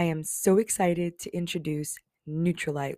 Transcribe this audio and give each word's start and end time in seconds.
I 0.00 0.04
am 0.04 0.24
so 0.24 0.56
excited 0.56 1.18
to 1.18 1.36
introduce 1.36 1.98
Nutrilite. 2.26 2.96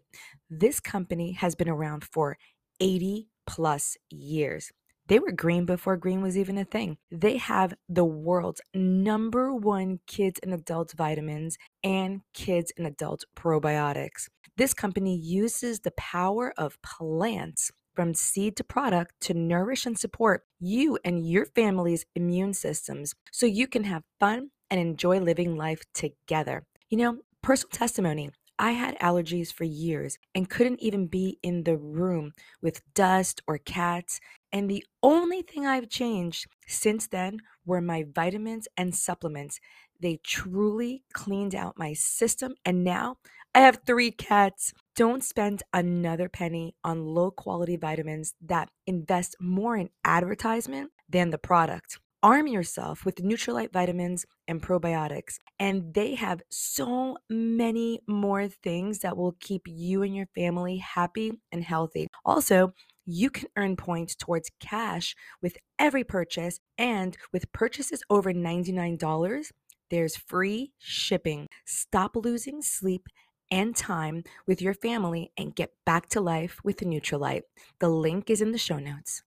This 0.48 0.78
company 0.78 1.32
has 1.32 1.56
been 1.56 1.68
around 1.68 2.04
for 2.04 2.38
80 2.78 3.26
plus 3.44 3.96
years. 4.08 4.70
They 5.08 5.18
were 5.18 5.32
green 5.32 5.64
before 5.64 5.96
green 5.96 6.22
was 6.22 6.38
even 6.38 6.58
a 6.58 6.64
thing. 6.64 6.98
They 7.10 7.38
have 7.38 7.74
the 7.88 8.04
world's 8.04 8.60
number 8.72 9.52
one 9.52 9.98
kids 10.06 10.38
and 10.44 10.54
adult 10.54 10.92
vitamins 10.92 11.58
and 11.82 12.20
kids 12.34 12.72
and 12.78 12.86
adult 12.86 13.24
probiotics. 13.36 14.28
This 14.56 14.72
company 14.72 15.16
uses 15.16 15.80
the 15.80 15.94
power 15.96 16.54
of 16.56 16.80
plants 16.82 17.72
from 17.96 18.14
seed 18.14 18.54
to 18.58 18.62
product 18.62 19.14
to 19.22 19.34
nourish 19.34 19.86
and 19.86 19.98
support 19.98 20.44
you 20.60 21.00
and 21.04 21.28
your 21.28 21.46
family's 21.46 22.06
immune 22.14 22.54
systems 22.54 23.12
so 23.32 23.44
you 23.44 23.66
can 23.66 23.82
have 23.82 24.04
fun 24.20 24.50
and 24.70 24.80
enjoy 24.80 25.18
living 25.18 25.56
life 25.56 25.82
together. 25.92 26.64
You 26.92 26.98
know, 26.98 27.18
personal 27.40 27.70
testimony. 27.70 28.32
I 28.58 28.72
had 28.72 28.98
allergies 28.98 29.50
for 29.50 29.64
years 29.64 30.18
and 30.34 30.50
couldn't 30.50 30.82
even 30.82 31.06
be 31.06 31.38
in 31.42 31.64
the 31.64 31.78
room 31.78 32.32
with 32.60 32.82
dust 32.92 33.40
or 33.46 33.56
cats. 33.56 34.20
And 34.52 34.68
the 34.68 34.84
only 35.02 35.40
thing 35.40 35.66
I've 35.66 35.88
changed 35.88 36.48
since 36.66 37.06
then 37.06 37.38
were 37.64 37.80
my 37.80 38.04
vitamins 38.14 38.68
and 38.76 38.94
supplements. 38.94 39.58
They 40.02 40.18
truly 40.22 41.02
cleaned 41.14 41.54
out 41.54 41.78
my 41.78 41.94
system. 41.94 42.56
And 42.62 42.84
now 42.84 43.16
I 43.54 43.60
have 43.60 43.80
three 43.86 44.10
cats. 44.10 44.74
Don't 44.94 45.24
spend 45.24 45.62
another 45.72 46.28
penny 46.28 46.74
on 46.84 47.06
low 47.06 47.30
quality 47.30 47.76
vitamins 47.76 48.34
that 48.42 48.68
invest 48.86 49.34
more 49.40 49.78
in 49.78 49.88
advertisement 50.04 50.90
than 51.08 51.30
the 51.30 51.38
product. 51.38 52.01
Arm 52.24 52.46
yourself 52.46 53.04
with 53.04 53.16
Nutrilite 53.16 53.72
vitamins 53.72 54.24
and 54.46 54.62
probiotics, 54.62 55.38
and 55.58 55.92
they 55.92 56.14
have 56.14 56.40
so 56.50 57.16
many 57.28 57.98
more 58.06 58.46
things 58.46 59.00
that 59.00 59.16
will 59.16 59.34
keep 59.40 59.62
you 59.66 60.04
and 60.04 60.14
your 60.14 60.28
family 60.32 60.76
happy 60.76 61.32
and 61.50 61.64
healthy. 61.64 62.06
Also, 62.24 62.72
you 63.04 63.28
can 63.28 63.48
earn 63.56 63.74
points 63.74 64.14
towards 64.14 64.52
cash 64.60 65.16
with 65.42 65.56
every 65.80 66.04
purchase, 66.04 66.60
and 66.78 67.16
with 67.32 67.50
purchases 67.50 68.04
over 68.08 68.32
$99, 68.32 69.50
there's 69.90 70.14
free 70.14 70.70
shipping. 70.78 71.48
Stop 71.64 72.14
losing 72.14 72.62
sleep 72.62 73.08
and 73.50 73.74
time 73.74 74.22
with 74.46 74.62
your 74.62 74.74
family 74.74 75.32
and 75.36 75.56
get 75.56 75.70
back 75.84 76.08
to 76.10 76.20
life 76.20 76.60
with 76.62 76.76
Nutrilite. 76.78 77.42
The 77.80 77.88
link 77.88 78.30
is 78.30 78.40
in 78.40 78.52
the 78.52 78.58
show 78.58 78.78
notes. 78.78 79.24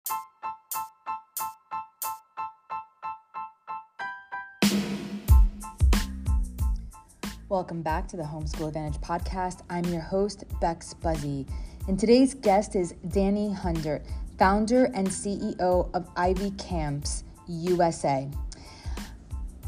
Welcome 7.55 7.83
back 7.83 8.09
to 8.09 8.17
the 8.17 8.23
Homeschool 8.23 8.67
Advantage 8.67 8.99
podcast. 8.99 9.61
I'm 9.69 9.85
your 9.85 10.01
host, 10.01 10.43
Bex 10.59 10.93
Buzzy, 10.93 11.47
and 11.87 11.97
today's 11.97 12.33
guest 12.33 12.75
is 12.75 12.95
Danny 13.07 13.49
Hundert, 13.53 14.03
founder 14.37 14.91
and 14.93 15.07
CEO 15.07 15.89
of 15.93 16.09
Ivy 16.17 16.51
Camps 16.57 17.23
USA. 17.47 18.29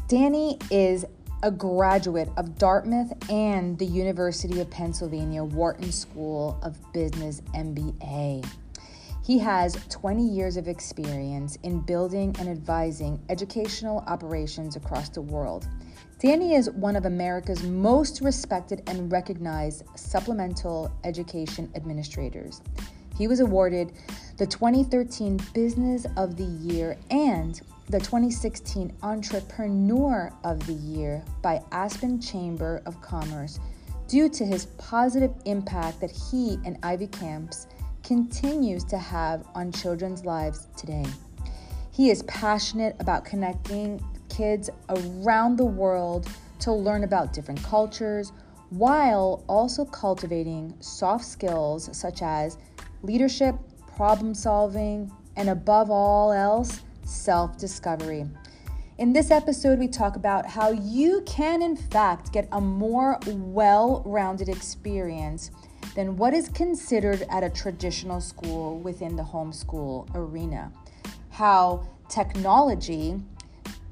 Danny 0.06 0.58
is 0.70 1.06
a 1.42 1.50
graduate 1.50 2.28
of 2.36 2.58
Dartmouth 2.58 3.10
and 3.30 3.78
the 3.78 3.86
University 3.86 4.60
of 4.60 4.68
Pennsylvania 4.68 5.42
Wharton 5.42 5.90
School 5.90 6.60
of 6.62 6.76
Business 6.92 7.40
MBA. 7.54 8.46
He 9.28 9.38
has 9.40 9.76
20 9.90 10.26
years 10.26 10.56
of 10.56 10.68
experience 10.68 11.58
in 11.62 11.80
building 11.80 12.34
and 12.38 12.48
advising 12.48 13.20
educational 13.28 13.98
operations 14.06 14.74
across 14.74 15.10
the 15.10 15.20
world. 15.20 15.68
Danny 16.18 16.54
is 16.54 16.70
one 16.70 16.96
of 16.96 17.04
America's 17.04 17.62
most 17.62 18.22
respected 18.22 18.82
and 18.86 19.12
recognized 19.12 19.84
supplemental 19.96 20.90
education 21.04 21.70
administrators. 21.74 22.62
He 23.18 23.28
was 23.28 23.40
awarded 23.40 23.92
the 24.38 24.46
2013 24.46 25.38
Business 25.52 26.06
of 26.16 26.38
the 26.38 26.44
Year 26.44 26.96
and 27.10 27.60
the 27.90 27.98
2016 27.98 28.96
Entrepreneur 29.02 30.32
of 30.42 30.66
the 30.66 30.72
Year 30.72 31.22
by 31.42 31.60
Aspen 31.70 32.18
Chamber 32.18 32.80
of 32.86 32.98
Commerce 33.02 33.60
due 34.06 34.30
to 34.30 34.46
his 34.46 34.64
positive 34.78 35.34
impact 35.44 36.00
that 36.00 36.10
he 36.10 36.58
and 36.64 36.78
Ivy 36.82 37.08
Camps 37.08 37.66
continues 38.08 38.84
to 38.84 38.96
have 38.96 39.46
on 39.54 39.70
children's 39.70 40.24
lives 40.24 40.66
today. 40.78 41.04
He 41.92 42.08
is 42.08 42.22
passionate 42.22 42.96
about 43.00 43.26
connecting 43.26 44.02
kids 44.30 44.70
around 44.88 45.58
the 45.58 45.66
world 45.66 46.26
to 46.60 46.72
learn 46.72 47.04
about 47.04 47.34
different 47.34 47.62
cultures 47.62 48.32
while 48.70 49.44
also 49.46 49.84
cultivating 49.84 50.74
soft 50.80 51.22
skills 51.22 51.90
such 51.94 52.22
as 52.22 52.56
leadership, 53.02 53.54
problem 53.94 54.32
solving, 54.34 55.12
and 55.36 55.50
above 55.50 55.90
all 55.90 56.32
else, 56.32 56.80
self 57.04 57.58
discovery. 57.58 58.24
In 58.96 59.12
this 59.12 59.30
episode, 59.30 59.78
we 59.78 59.86
talk 59.86 60.16
about 60.16 60.46
how 60.46 60.70
you 60.70 61.22
can, 61.26 61.60
in 61.60 61.76
fact, 61.76 62.32
get 62.32 62.48
a 62.52 62.60
more 62.60 63.20
well 63.26 64.02
rounded 64.06 64.48
experience 64.48 65.50
than 65.98 66.16
what 66.16 66.32
is 66.32 66.48
considered 66.50 67.24
at 67.28 67.42
a 67.42 67.50
traditional 67.50 68.20
school 68.20 68.78
within 68.78 69.16
the 69.16 69.22
homeschool 69.24 70.08
arena. 70.14 70.70
How 71.28 71.88
technology 72.08 73.20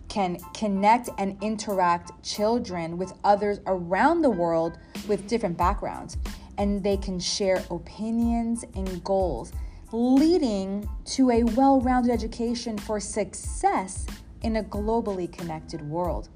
can 0.09 0.39
connect 0.55 1.09
and 1.19 1.37
interact 1.43 2.13
children 2.23 2.97
with 2.97 3.13
others 3.25 3.59
around 3.67 4.23
the 4.23 4.31
world 4.31 4.79
with 5.09 5.27
different 5.27 5.59
backgrounds, 5.59 6.17
and 6.59 6.81
they 6.81 6.97
can 6.97 7.19
share 7.19 7.65
opinions 7.73 8.65
and 8.77 9.03
goals 9.03 9.53
leading 9.91 10.89
to 11.07 11.33
a 11.33 11.43
well 11.43 11.81
rounded 11.81 12.13
education 12.13 12.79
for 12.79 13.01
success 13.01 14.07
in 14.43 14.55
a 14.55 14.63
globally 14.63 15.27
connected 15.37 15.83
world. 15.83 16.29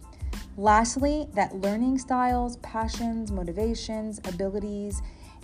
Lastly, 0.57 1.29
that 1.35 1.55
learning 1.55 1.99
styles, 1.99 2.57
passions, 2.57 3.31
motivations, 3.31 4.19
abilities, 4.25 5.01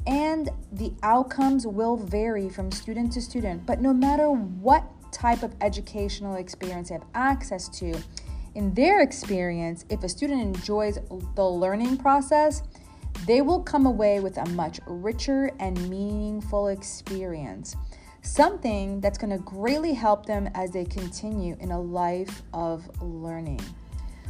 and 0.06 0.50
the 0.72 0.93
outcomes 1.03 1.67
will 1.67 1.97
vary 1.97 2.49
from 2.49 2.71
student 2.71 3.12
to 3.12 3.21
student. 3.21 3.67
But 3.67 3.81
no 3.81 3.93
matter 3.93 4.31
what 4.31 4.84
type 5.12 5.43
of 5.43 5.55
educational 5.61 6.37
experience 6.37 6.89
they 6.89 6.94
have 6.94 7.06
access 7.15 7.69
to, 7.81 7.94
in 8.55 8.72
their 8.75 9.00
experience, 9.00 9.84
if 9.91 10.03
a 10.03 10.09
student 10.09 10.41
enjoys 10.41 10.99
the 11.34 11.44
learning 11.44 11.99
process, 11.99 12.62
they 13.27 13.41
will 13.41 13.61
come 13.62 13.87
away 13.87 14.21
with 14.21 14.37
a 14.39 14.47
much 14.50 14.81
richer 14.87 15.50
and 15.59 15.89
meaningful 15.89 16.69
experience 16.69 17.77
something 18.27 19.00
that's 19.00 19.19
going 19.19 19.31
to 19.31 19.38
greatly 19.44 19.94
help 19.94 20.27
them 20.27 20.49
as 20.55 20.73
they 20.73 20.84
continue 20.84 21.56
in 21.61 21.71
a 21.71 21.81
life 21.81 22.43
of 22.53 22.88
learning. 23.00 23.61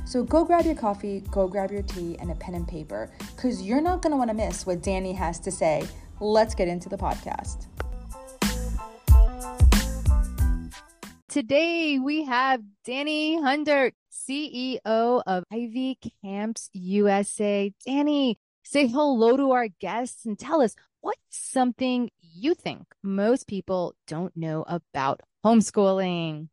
So 0.06 0.22
go 0.22 0.44
grab 0.44 0.64
your 0.64 0.76
coffee, 0.76 1.24
go 1.32 1.48
grab 1.48 1.72
your 1.72 1.82
tea, 1.82 2.16
and 2.20 2.30
a 2.30 2.36
pen 2.36 2.54
and 2.54 2.66
paper 2.66 3.10
because 3.34 3.60
you're 3.60 3.80
not 3.80 4.02
going 4.02 4.12
to 4.12 4.16
want 4.16 4.30
to 4.30 4.34
miss 4.34 4.64
what 4.64 4.80
Danny 4.80 5.12
has 5.12 5.40
to 5.40 5.50
say. 5.50 5.84
Let's 6.20 6.54
get 6.54 6.68
into 6.68 6.88
the 6.88 6.96
podcast. 6.96 7.66
Today 11.28 11.98
we 11.98 12.24
have 12.24 12.62
Danny 12.84 13.42
Hundert, 13.42 13.94
CEO 14.12 15.22
of 15.26 15.42
Ivy 15.52 15.98
Camps 16.22 16.70
USA. 16.72 17.72
Danny, 17.84 18.38
say 18.62 18.86
hello 18.86 19.36
to 19.36 19.50
our 19.50 19.66
guests 19.80 20.24
and 20.24 20.38
tell 20.38 20.62
us 20.62 20.76
what's 21.00 21.18
something 21.30 22.10
you 22.20 22.54
think 22.54 22.86
most 23.02 23.48
people 23.48 23.96
don't 24.06 24.36
know 24.36 24.64
about 24.68 25.20
homeschooling? 25.44 26.48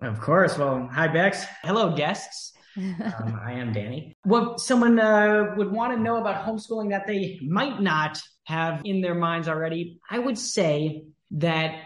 Of 0.00 0.20
course. 0.20 0.56
Well, 0.56 0.88
hi, 0.92 1.08
Bex. 1.08 1.44
Hello, 1.62 1.94
guests. 1.94 2.52
Um, 2.76 3.40
I 3.42 3.52
am 3.52 3.72
Danny. 3.72 4.16
What 4.24 4.60
someone 4.60 4.98
uh, 4.98 5.54
would 5.56 5.70
want 5.70 5.94
to 5.94 6.00
know 6.00 6.16
about 6.16 6.46
homeschooling 6.46 6.90
that 6.90 7.06
they 7.06 7.38
might 7.42 7.80
not 7.80 8.20
have 8.44 8.82
in 8.84 9.00
their 9.00 9.14
minds 9.14 9.48
already, 9.48 10.00
I 10.10 10.18
would 10.18 10.38
say 10.38 11.04
that 11.32 11.80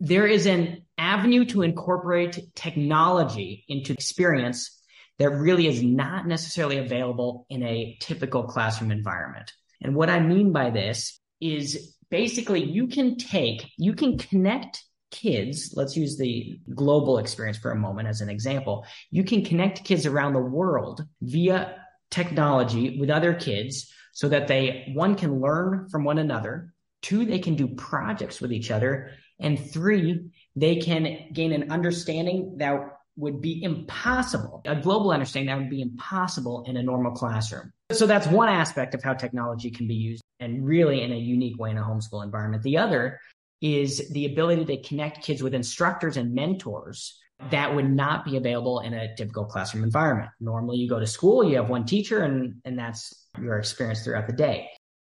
there 0.00 0.26
is 0.26 0.46
an 0.46 0.84
avenue 0.98 1.44
to 1.46 1.62
incorporate 1.62 2.54
technology 2.54 3.64
into 3.68 3.92
experience 3.92 4.80
that 5.18 5.30
really 5.30 5.66
is 5.66 5.82
not 5.82 6.26
necessarily 6.26 6.78
available 6.78 7.46
in 7.48 7.62
a 7.62 7.96
typical 8.00 8.44
classroom 8.44 8.90
environment. 8.90 9.52
And 9.80 9.94
what 9.94 10.10
I 10.10 10.20
mean 10.20 10.52
by 10.52 10.70
this 10.70 11.20
is 11.40 11.94
basically 12.10 12.64
you 12.64 12.88
can 12.88 13.16
take, 13.16 13.70
you 13.76 13.94
can 13.94 14.18
connect 14.18 14.84
kids. 15.14 15.72
Let's 15.76 15.96
use 15.96 16.18
the 16.18 16.60
global 16.74 17.18
experience 17.18 17.56
for 17.56 17.70
a 17.70 17.76
moment 17.76 18.08
as 18.08 18.20
an 18.20 18.28
example. 18.28 18.84
You 19.10 19.24
can 19.24 19.44
connect 19.44 19.84
kids 19.84 20.04
around 20.04 20.32
the 20.32 20.40
world 20.40 21.06
via 21.22 21.76
technology 22.10 22.98
with 22.98 23.10
other 23.10 23.32
kids 23.32 23.90
so 24.12 24.28
that 24.28 24.48
they, 24.48 24.90
one, 24.94 25.14
can 25.14 25.40
learn 25.40 25.88
from 25.88 26.04
one 26.04 26.18
another. 26.18 26.74
Two, 27.00 27.24
they 27.24 27.38
can 27.38 27.54
do 27.54 27.68
projects 27.68 28.40
with 28.40 28.52
each 28.52 28.70
other. 28.70 29.12
And 29.40 29.58
three, 29.58 30.30
they 30.56 30.76
can 30.76 31.28
gain 31.32 31.52
an 31.52 31.70
understanding 31.70 32.56
that 32.58 32.98
would 33.16 33.40
be 33.40 33.62
impossible. 33.62 34.62
A 34.64 34.74
global 34.76 35.12
understanding 35.12 35.48
that 35.48 35.58
would 35.58 35.70
be 35.70 35.82
impossible 35.82 36.64
in 36.66 36.76
a 36.76 36.82
normal 36.82 37.12
classroom. 37.12 37.72
So 37.92 38.06
that's 38.06 38.26
one 38.26 38.48
aspect 38.48 38.94
of 38.94 39.02
how 39.02 39.14
technology 39.14 39.70
can 39.70 39.86
be 39.86 39.94
used 39.94 40.22
and 40.40 40.66
really 40.66 41.02
in 41.02 41.12
a 41.12 41.16
unique 41.16 41.58
way 41.58 41.70
in 41.70 41.78
a 41.78 41.82
homeschool 41.82 42.24
environment. 42.24 42.62
The 42.62 42.78
other 42.78 43.20
is 43.64 44.10
the 44.10 44.26
ability 44.26 44.66
to 44.66 44.82
connect 44.86 45.24
kids 45.24 45.42
with 45.42 45.54
instructors 45.54 46.18
and 46.18 46.34
mentors 46.34 47.18
that 47.50 47.74
would 47.74 47.90
not 47.90 48.22
be 48.22 48.36
available 48.36 48.80
in 48.80 48.92
a 48.92 49.16
typical 49.16 49.46
classroom 49.46 49.82
environment. 49.82 50.28
Normally 50.38 50.76
you 50.76 50.86
go 50.86 51.00
to 51.00 51.06
school, 51.06 51.42
you 51.42 51.56
have 51.56 51.70
one 51.70 51.86
teacher 51.86 52.24
and, 52.24 52.56
and 52.66 52.78
that's 52.78 53.26
your 53.40 53.58
experience 53.58 54.04
throughout 54.04 54.26
the 54.26 54.34
day. 54.34 54.68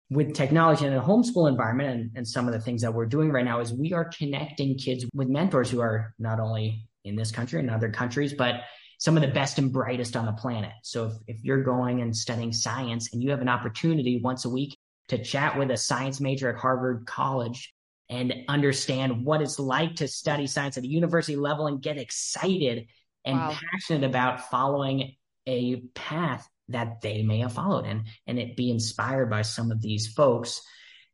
With 0.09 0.33
technology 0.33 0.87
in 0.87 0.93
a 0.93 1.01
homeschool 1.01 1.47
environment 1.47 1.89
and, 1.91 2.11
and 2.15 2.27
some 2.27 2.47
of 2.47 2.53
the 2.53 2.59
things 2.59 2.81
that 2.81 2.91
we're 2.91 3.05
doing 3.05 3.31
right 3.31 3.45
now 3.45 3.59
is 3.59 3.71
we 3.71 3.93
are 3.93 4.09
connecting 4.17 4.79
kids 4.79 5.05
with 5.13 5.27
mentors 5.27 5.69
who 5.69 5.79
are 5.79 6.15
not 6.17 6.39
only 6.39 6.87
in 7.05 7.15
this 7.15 7.31
country 7.31 7.59
and 7.59 7.69
other 7.69 7.91
countries, 7.91 8.33
but 8.33 8.61
some 8.97 9.15
of 9.15 9.21
the 9.21 9.27
best 9.27 9.59
and 9.59 9.71
brightest 9.71 10.15
on 10.15 10.25
the 10.25 10.33
planet. 10.33 10.71
So 10.81 11.05
if, 11.05 11.13
if 11.27 11.43
you're 11.43 11.61
going 11.61 12.01
and 12.01 12.15
studying 12.15 12.51
science 12.51 13.13
and 13.13 13.21
you 13.21 13.29
have 13.29 13.41
an 13.41 13.47
opportunity 13.47 14.19
once 14.23 14.45
a 14.45 14.49
week 14.49 14.75
to 15.09 15.23
chat 15.23 15.55
with 15.55 15.69
a 15.69 15.77
science 15.77 16.19
major 16.19 16.49
at 16.49 16.55
Harvard 16.55 17.05
College 17.05 17.71
and 18.09 18.33
understand 18.47 19.23
what 19.23 19.41
it's 19.41 19.59
like 19.59 19.95
to 19.97 20.07
study 20.07 20.47
science 20.47 20.77
at 20.77 20.83
a 20.83 20.87
university 20.87 21.35
level 21.35 21.67
and 21.67 21.81
get 21.81 21.97
excited 21.97 22.87
and 23.25 23.37
wow. 23.37 23.57
passionate 23.71 24.07
about 24.07 24.49
following 24.49 25.15
a 25.45 25.77
path 25.93 26.47
that 26.69 27.01
they 27.01 27.23
may 27.23 27.39
have 27.39 27.53
followed 27.53 27.85
and 27.85 28.03
and 28.27 28.39
it 28.39 28.55
be 28.55 28.69
inspired 28.69 29.29
by 29.29 29.41
some 29.41 29.71
of 29.71 29.81
these 29.81 30.07
folks 30.07 30.61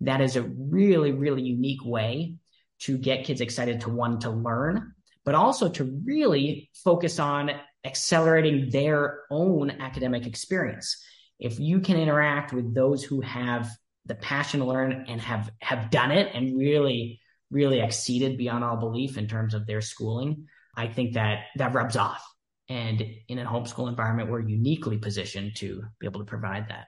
that 0.02 0.20
is 0.20 0.36
a 0.36 0.44
really 0.44 1.14
really 1.14 1.42
unique 1.42 1.84
way 1.86 2.36
to 2.80 2.98
get 2.98 3.24
kids 3.24 3.40
excited 3.40 3.80
to 3.80 3.90
want 3.90 4.22
to 4.22 4.30
learn 4.30 4.94
but 5.26 5.36
also 5.36 5.68
to 5.68 6.02
really 6.06 6.70
focus 6.74 7.20
on 7.20 7.52
accelerating 7.84 8.70
their 8.70 9.22
own 9.30 9.70
academic 9.70 10.26
experience. 10.26 11.04
If 11.40 11.60
you 11.60 11.80
can 11.80 11.98
interact 11.98 12.54
with 12.54 12.74
those 12.74 13.04
who 13.04 13.22
have 13.22 13.70
the 14.06 14.16
passion 14.16 14.60
to 14.60 14.66
learn 14.66 15.06
and 15.08 15.20
have 15.22 15.52
have 15.62 15.90
done 15.90 16.12
it 16.12 16.34
and 16.34 16.58
really 16.58 17.20
really 17.52 17.80
exceeded 17.80 18.38
beyond 18.38 18.64
all 18.64 18.78
belief 18.78 19.18
in 19.18 19.28
terms 19.28 19.54
of 19.54 19.66
their 19.66 19.82
schooling, 19.82 20.48
I 20.76 20.88
think 20.88 21.14
that 21.14 21.46
that 21.58 21.74
rubs 21.74 21.96
off. 21.96 22.24
And 22.68 23.04
in 23.28 23.38
a 23.38 23.46
homeschool 23.46 23.88
environment, 23.88 24.30
we're 24.30 24.40
uniquely 24.40 24.98
positioned 24.98 25.56
to 25.58 25.84
be 26.00 26.08
able 26.08 26.22
to 26.22 26.26
provide 26.26 26.70
that. 26.70 26.88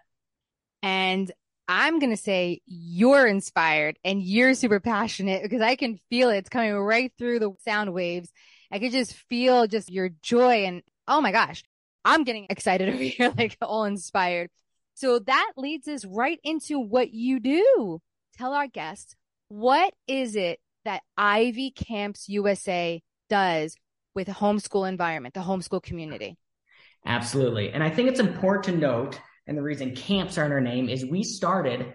And 0.81 1.31
I'm 1.67 1.99
going 1.99 2.11
to 2.11 2.17
say 2.17 2.61
you're 2.65 3.27
inspired 3.27 3.99
and 4.03 4.21
you're 4.21 4.55
super 4.55 4.79
passionate 4.79 5.43
because 5.43 5.61
I 5.61 5.75
can 5.75 5.99
feel 6.09 6.29
it. 6.29 6.37
It's 6.37 6.49
coming 6.49 6.73
right 6.73 7.11
through 7.17 7.39
the 7.39 7.51
sound 7.63 7.93
waves. 7.93 8.31
I 8.71 8.79
could 8.79 8.91
just 8.91 9.13
feel 9.13 9.67
just 9.67 9.91
your 9.91 10.09
joy 10.21 10.65
and 10.65 10.81
oh 11.07 11.21
my 11.21 11.31
gosh, 11.31 11.63
I'm 12.03 12.23
getting 12.23 12.47
excited 12.49 12.89
over 12.93 13.03
here, 13.03 13.33
like 13.37 13.57
all 13.61 13.85
inspired. 13.85 14.49
So 14.97 15.19
that 15.19 15.51
leads 15.57 15.87
us 15.87 16.03
right 16.05 16.39
into 16.43 16.79
what 16.79 17.13
you 17.13 17.39
do. 17.39 18.01
Tell 18.35 18.53
our 18.53 18.65
guests, 18.65 19.15
what 19.47 19.93
is 20.07 20.35
it 20.35 20.59
that 20.85 21.03
Ivy 21.15 21.69
Camps 21.69 22.27
USA 22.27 22.99
does 23.29 23.75
with 24.15 24.27
a 24.27 24.31
homeschool 24.31 24.89
environment, 24.89 25.35
the 25.35 25.41
homeschool 25.41 25.83
community? 25.83 26.35
Absolutely. 27.05 27.73
And 27.73 27.83
I 27.83 27.91
think 27.91 28.09
it's 28.09 28.19
important 28.19 28.63
to 28.65 28.71
note 28.71 29.19
and 29.45 29.55
the 29.55 29.61
reason 29.61 29.95
camps 29.95 30.39
are 30.39 30.47
in 30.47 30.51
our 30.51 30.59
name 30.59 30.89
is 30.89 31.05
we 31.05 31.21
started 31.21 31.93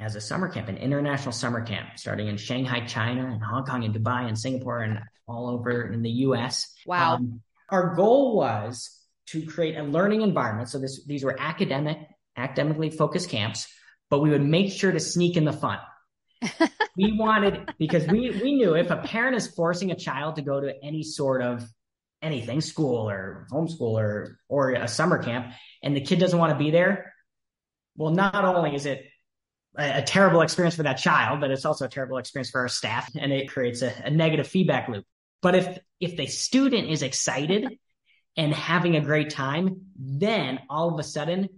as 0.00 0.16
a 0.16 0.20
summer 0.22 0.48
camp, 0.48 0.70
an 0.70 0.78
international 0.78 1.32
summer 1.32 1.60
camp, 1.60 1.90
starting 1.96 2.28
in 2.28 2.38
Shanghai, 2.38 2.86
China, 2.86 3.26
and 3.26 3.44
Hong 3.44 3.66
Kong, 3.66 3.84
and 3.84 3.94
Dubai, 3.94 4.26
and 4.26 4.38
Singapore, 4.38 4.78
and 4.78 5.00
all 5.26 5.50
over 5.50 5.92
in 5.92 6.00
the 6.00 6.10
US. 6.10 6.72
Wow. 6.86 7.16
Um, 7.16 7.42
our 7.68 7.94
goal 7.94 8.36
was 8.36 8.98
to 9.26 9.44
create 9.44 9.76
a 9.76 9.82
learning 9.82 10.22
environment. 10.22 10.70
So 10.70 10.78
this, 10.78 11.04
these 11.04 11.22
were 11.22 11.36
academic, 11.38 11.98
academically 12.38 12.90
focused 12.90 13.28
camps, 13.28 13.68
but 14.10 14.20
we 14.20 14.30
would 14.30 14.44
make 14.44 14.72
sure 14.72 14.92
to 14.92 15.00
sneak 15.00 15.36
in 15.36 15.44
the 15.44 15.52
fun. 15.52 15.78
we 16.96 17.12
wanted 17.18 17.68
because 17.78 18.06
we 18.06 18.30
we 18.30 18.54
knew 18.54 18.74
if 18.76 18.90
a 18.90 18.96
parent 18.96 19.36
is 19.36 19.48
forcing 19.48 19.90
a 19.90 19.96
child 19.96 20.36
to 20.36 20.42
go 20.42 20.60
to 20.60 20.72
any 20.82 21.02
sort 21.02 21.42
of 21.42 21.68
anything, 22.22 22.60
school 22.60 23.08
or 23.08 23.46
homeschool 23.50 23.80
or 23.80 24.38
or 24.48 24.72
a 24.72 24.88
summer 24.88 25.22
camp, 25.22 25.52
and 25.82 25.96
the 25.96 26.00
kid 26.00 26.18
doesn't 26.18 26.38
want 26.38 26.52
to 26.52 26.58
be 26.58 26.70
there, 26.70 27.12
well, 27.96 28.12
not 28.12 28.44
only 28.44 28.74
is 28.74 28.86
it 28.86 29.04
a, 29.76 29.98
a, 29.98 30.02
terrible 30.02 30.40
experience 30.40 30.76
for 30.76 30.84
that 30.84 30.98
child, 30.98 31.40
but 31.40 31.50
it's 31.50 31.64
also 31.64 31.84
a 31.84 31.88
terrible 31.88 32.18
experience 32.18 32.50
for 32.50 32.60
our 32.60 32.68
staff, 32.68 33.10
and 33.18 33.32
it 33.32 33.48
creates 33.48 33.82
a, 33.82 33.92
a 34.04 34.10
negative 34.10 34.46
feedback 34.46 34.88
loop. 34.88 35.04
But 35.42 35.56
if 35.56 35.78
if 36.00 36.16
the 36.16 36.26
student 36.26 36.88
is 36.88 37.02
excited 37.02 37.78
and 38.36 38.54
having 38.54 38.94
a 38.94 39.00
great 39.00 39.30
time, 39.30 39.82
then 39.96 40.60
all 40.70 40.94
of 40.94 41.00
a 41.00 41.02
sudden 41.02 41.48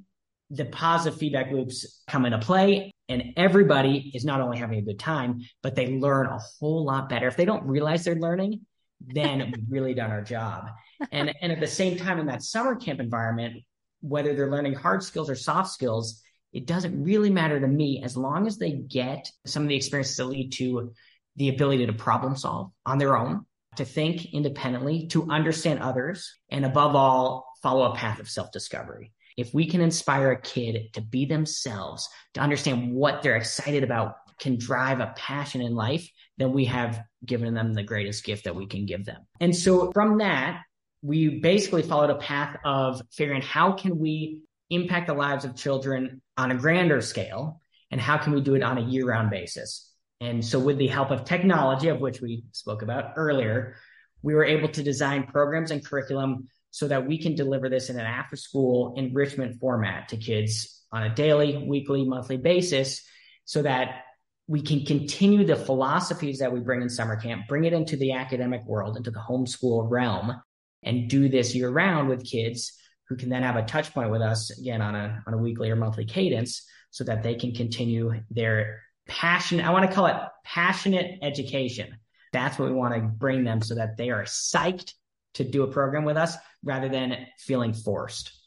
the 0.50 0.64
positive 0.66 1.18
feedback 1.18 1.52
loops 1.52 2.02
come 2.08 2.26
into 2.26 2.38
play 2.38 2.92
and 3.08 3.32
everybody 3.36 4.12
is 4.14 4.24
not 4.24 4.40
only 4.40 4.58
having 4.58 4.78
a 4.78 4.82
good 4.82 4.98
time, 4.98 5.40
but 5.62 5.74
they 5.74 5.98
learn 5.98 6.26
a 6.26 6.38
whole 6.38 6.84
lot 6.84 7.08
better. 7.08 7.26
If 7.26 7.36
they 7.36 7.44
don't 7.44 7.64
realize 7.64 8.04
they're 8.04 8.14
learning, 8.14 8.60
then 9.00 9.38
we've 9.54 9.64
really 9.68 9.94
done 9.94 10.10
our 10.10 10.22
job. 10.22 10.68
And, 11.10 11.34
and 11.40 11.52
at 11.52 11.60
the 11.60 11.66
same 11.66 11.96
time, 11.96 12.18
in 12.18 12.26
that 12.26 12.42
summer 12.42 12.76
camp 12.76 13.00
environment, 13.00 13.62
whether 14.00 14.34
they're 14.34 14.50
learning 14.50 14.74
hard 14.74 15.02
skills 15.02 15.28
or 15.28 15.34
soft 15.34 15.70
skills, 15.70 16.22
it 16.52 16.66
doesn't 16.66 17.02
really 17.02 17.30
matter 17.30 17.60
to 17.60 17.66
me 17.66 18.02
as 18.04 18.16
long 18.16 18.46
as 18.46 18.58
they 18.58 18.72
get 18.72 19.30
some 19.46 19.62
of 19.62 19.68
the 19.68 19.76
experiences 19.76 20.16
that 20.16 20.26
lead 20.26 20.52
to 20.52 20.92
the 21.36 21.48
ability 21.48 21.86
to 21.86 21.92
problem 21.92 22.36
solve 22.36 22.70
on 22.86 22.98
their 22.98 23.16
own, 23.16 23.44
to 23.76 23.84
think 23.84 24.32
independently, 24.32 25.06
to 25.08 25.28
understand 25.30 25.80
others, 25.80 26.36
and 26.50 26.64
above 26.64 26.94
all, 26.94 27.46
follow 27.62 27.90
a 27.90 27.94
path 27.94 28.18
of 28.18 28.28
self 28.28 28.50
discovery. 28.52 29.12
If 29.40 29.54
we 29.54 29.66
can 29.66 29.80
inspire 29.80 30.32
a 30.32 30.40
kid 30.40 30.92
to 30.92 31.00
be 31.00 31.24
themselves, 31.24 32.06
to 32.34 32.40
understand 32.40 32.92
what 32.92 33.22
they're 33.22 33.36
excited 33.36 33.82
about, 33.82 34.16
can 34.38 34.58
drive 34.58 35.00
a 35.00 35.14
passion 35.16 35.62
in 35.62 35.74
life, 35.74 36.06
then 36.36 36.52
we 36.52 36.66
have 36.66 37.02
given 37.24 37.54
them 37.54 37.72
the 37.72 37.82
greatest 37.82 38.22
gift 38.22 38.44
that 38.44 38.54
we 38.54 38.66
can 38.66 38.84
give 38.84 39.06
them. 39.06 39.22
And 39.40 39.56
so 39.56 39.92
from 39.92 40.18
that, 40.18 40.60
we 41.00 41.40
basically 41.40 41.80
followed 41.80 42.10
a 42.10 42.16
path 42.16 42.58
of 42.66 43.00
figuring 43.12 43.40
how 43.40 43.72
can 43.72 43.98
we 43.98 44.40
impact 44.68 45.06
the 45.06 45.14
lives 45.14 45.46
of 45.46 45.56
children 45.56 46.20
on 46.36 46.50
a 46.50 46.54
grander 46.54 47.00
scale 47.00 47.62
and 47.90 47.98
how 47.98 48.18
can 48.18 48.34
we 48.34 48.42
do 48.42 48.54
it 48.54 48.62
on 48.62 48.76
a 48.76 48.82
year-round 48.82 49.30
basis. 49.30 49.90
And 50.20 50.44
so 50.44 50.58
with 50.58 50.76
the 50.76 50.86
help 50.86 51.10
of 51.10 51.24
technology 51.24 51.88
of 51.88 51.98
which 52.00 52.20
we 52.20 52.44
spoke 52.52 52.82
about 52.82 53.14
earlier, 53.16 53.76
we 54.20 54.34
were 54.34 54.44
able 54.44 54.68
to 54.68 54.82
design 54.82 55.22
programs 55.24 55.70
and 55.70 55.82
curriculum 55.82 56.48
so 56.70 56.88
that 56.88 57.06
we 57.06 57.18
can 57.18 57.34
deliver 57.34 57.68
this 57.68 57.90
in 57.90 57.98
an 57.98 58.06
after 58.06 58.36
school 58.36 58.94
enrichment 58.96 59.58
format 59.60 60.08
to 60.08 60.16
kids 60.16 60.82
on 60.92 61.02
a 61.02 61.14
daily, 61.14 61.56
weekly, 61.68 62.04
monthly 62.04 62.36
basis 62.36 63.02
so 63.44 63.62
that 63.62 64.04
we 64.46 64.60
can 64.60 64.84
continue 64.84 65.44
the 65.44 65.56
philosophies 65.56 66.40
that 66.40 66.52
we 66.52 66.60
bring 66.60 66.82
in 66.82 66.88
summer 66.88 67.16
camp, 67.16 67.46
bring 67.48 67.64
it 67.64 67.72
into 67.72 67.96
the 67.96 68.12
academic 68.12 68.64
world, 68.64 68.96
into 68.96 69.10
the 69.10 69.20
homeschool 69.20 69.88
realm, 69.88 70.40
and 70.82 71.08
do 71.08 71.28
this 71.28 71.54
year 71.54 71.70
round 71.70 72.08
with 72.08 72.24
kids 72.24 72.76
who 73.08 73.16
can 73.16 73.28
then 73.28 73.42
have 73.42 73.56
a 73.56 73.62
touch 73.62 73.92
point 73.92 74.10
with 74.10 74.22
us 74.22 74.56
again 74.58 74.80
on 74.80 74.94
a, 74.94 75.22
on 75.26 75.34
a 75.34 75.38
weekly 75.38 75.70
or 75.70 75.76
monthly 75.76 76.04
cadence 76.04 76.66
so 76.90 77.04
that 77.04 77.22
they 77.22 77.34
can 77.34 77.54
continue 77.54 78.12
their 78.30 78.82
passion. 79.06 79.60
I 79.60 79.70
want 79.70 79.88
to 79.88 79.94
call 79.94 80.06
it 80.06 80.16
passionate 80.44 81.18
education. 81.22 81.96
That's 82.32 82.58
what 82.58 82.68
we 82.68 82.74
want 82.74 82.94
to 82.94 83.00
bring 83.00 83.44
them 83.44 83.60
so 83.62 83.74
that 83.74 83.96
they 83.96 84.10
are 84.10 84.24
psyched 84.24 84.94
to 85.34 85.44
do 85.44 85.62
a 85.62 85.70
program 85.70 86.04
with 86.04 86.16
us 86.16 86.36
rather 86.62 86.88
than 86.88 87.26
feeling 87.38 87.72
forced. 87.72 88.39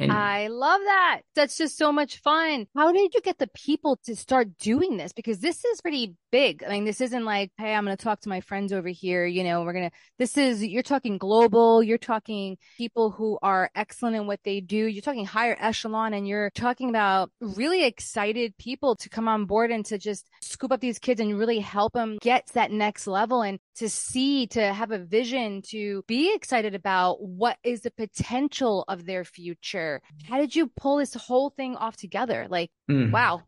I 0.00 0.48
love 0.48 0.80
that. 0.84 1.20
That's 1.36 1.56
just 1.56 1.78
so 1.78 1.92
much 1.92 2.18
fun. 2.18 2.66
How 2.74 2.90
did 2.90 3.14
you 3.14 3.20
get 3.20 3.38
the 3.38 3.50
people 3.54 3.98
to 4.04 4.16
start 4.16 4.58
doing 4.58 4.96
this? 4.96 5.12
Because 5.12 5.38
this 5.38 5.64
is 5.64 5.80
pretty 5.80 6.14
big. 6.32 6.64
I 6.64 6.70
mean, 6.70 6.84
this 6.84 7.00
isn't 7.00 7.24
like, 7.24 7.52
hey, 7.58 7.74
I'm 7.74 7.84
going 7.84 7.96
to 7.96 8.02
talk 8.02 8.20
to 8.22 8.28
my 8.28 8.40
friends 8.40 8.72
over 8.72 8.88
here. 8.88 9.24
You 9.24 9.44
know, 9.44 9.62
we're 9.62 9.72
going 9.72 9.90
to, 9.90 9.96
this 10.18 10.36
is, 10.36 10.64
you're 10.64 10.82
talking 10.82 11.16
global. 11.16 11.80
You're 11.80 11.98
talking 11.98 12.56
people 12.76 13.12
who 13.12 13.38
are 13.40 13.70
excellent 13.76 14.16
in 14.16 14.26
what 14.26 14.40
they 14.44 14.60
do. 14.60 14.76
You're 14.76 15.02
talking 15.02 15.26
higher 15.26 15.56
echelon 15.60 16.12
and 16.12 16.26
you're 16.26 16.50
talking 16.50 16.90
about 16.90 17.30
really 17.40 17.84
excited 17.84 18.56
people 18.58 18.96
to 18.96 19.08
come 19.08 19.28
on 19.28 19.44
board 19.44 19.70
and 19.70 19.86
to 19.86 19.98
just 19.98 20.28
scoop 20.40 20.72
up 20.72 20.80
these 20.80 20.98
kids 20.98 21.20
and 21.20 21.38
really 21.38 21.60
help 21.60 21.92
them 21.92 22.18
get 22.20 22.48
to 22.48 22.54
that 22.54 22.72
next 22.72 23.06
level 23.06 23.42
and 23.42 23.60
to 23.76 23.88
see, 23.88 24.46
to 24.48 24.72
have 24.72 24.90
a 24.90 24.98
vision, 24.98 25.62
to 25.62 26.02
be 26.08 26.34
excited 26.34 26.74
about 26.74 27.22
what 27.22 27.58
is 27.62 27.82
the 27.82 27.90
potential 27.92 28.84
of 28.88 29.04
their 29.06 29.24
future. 29.24 29.83
How 30.28 30.38
did 30.38 30.54
you 30.54 30.70
pull 30.76 30.98
this 30.98 31.14
whole 31.14 31.50
thing 31.50 31.76
off 31.76 31.96
together? 31.96 32.46
Like, 32.48 32.70
mm. 32.90 33.10
wow. 33.10 33.42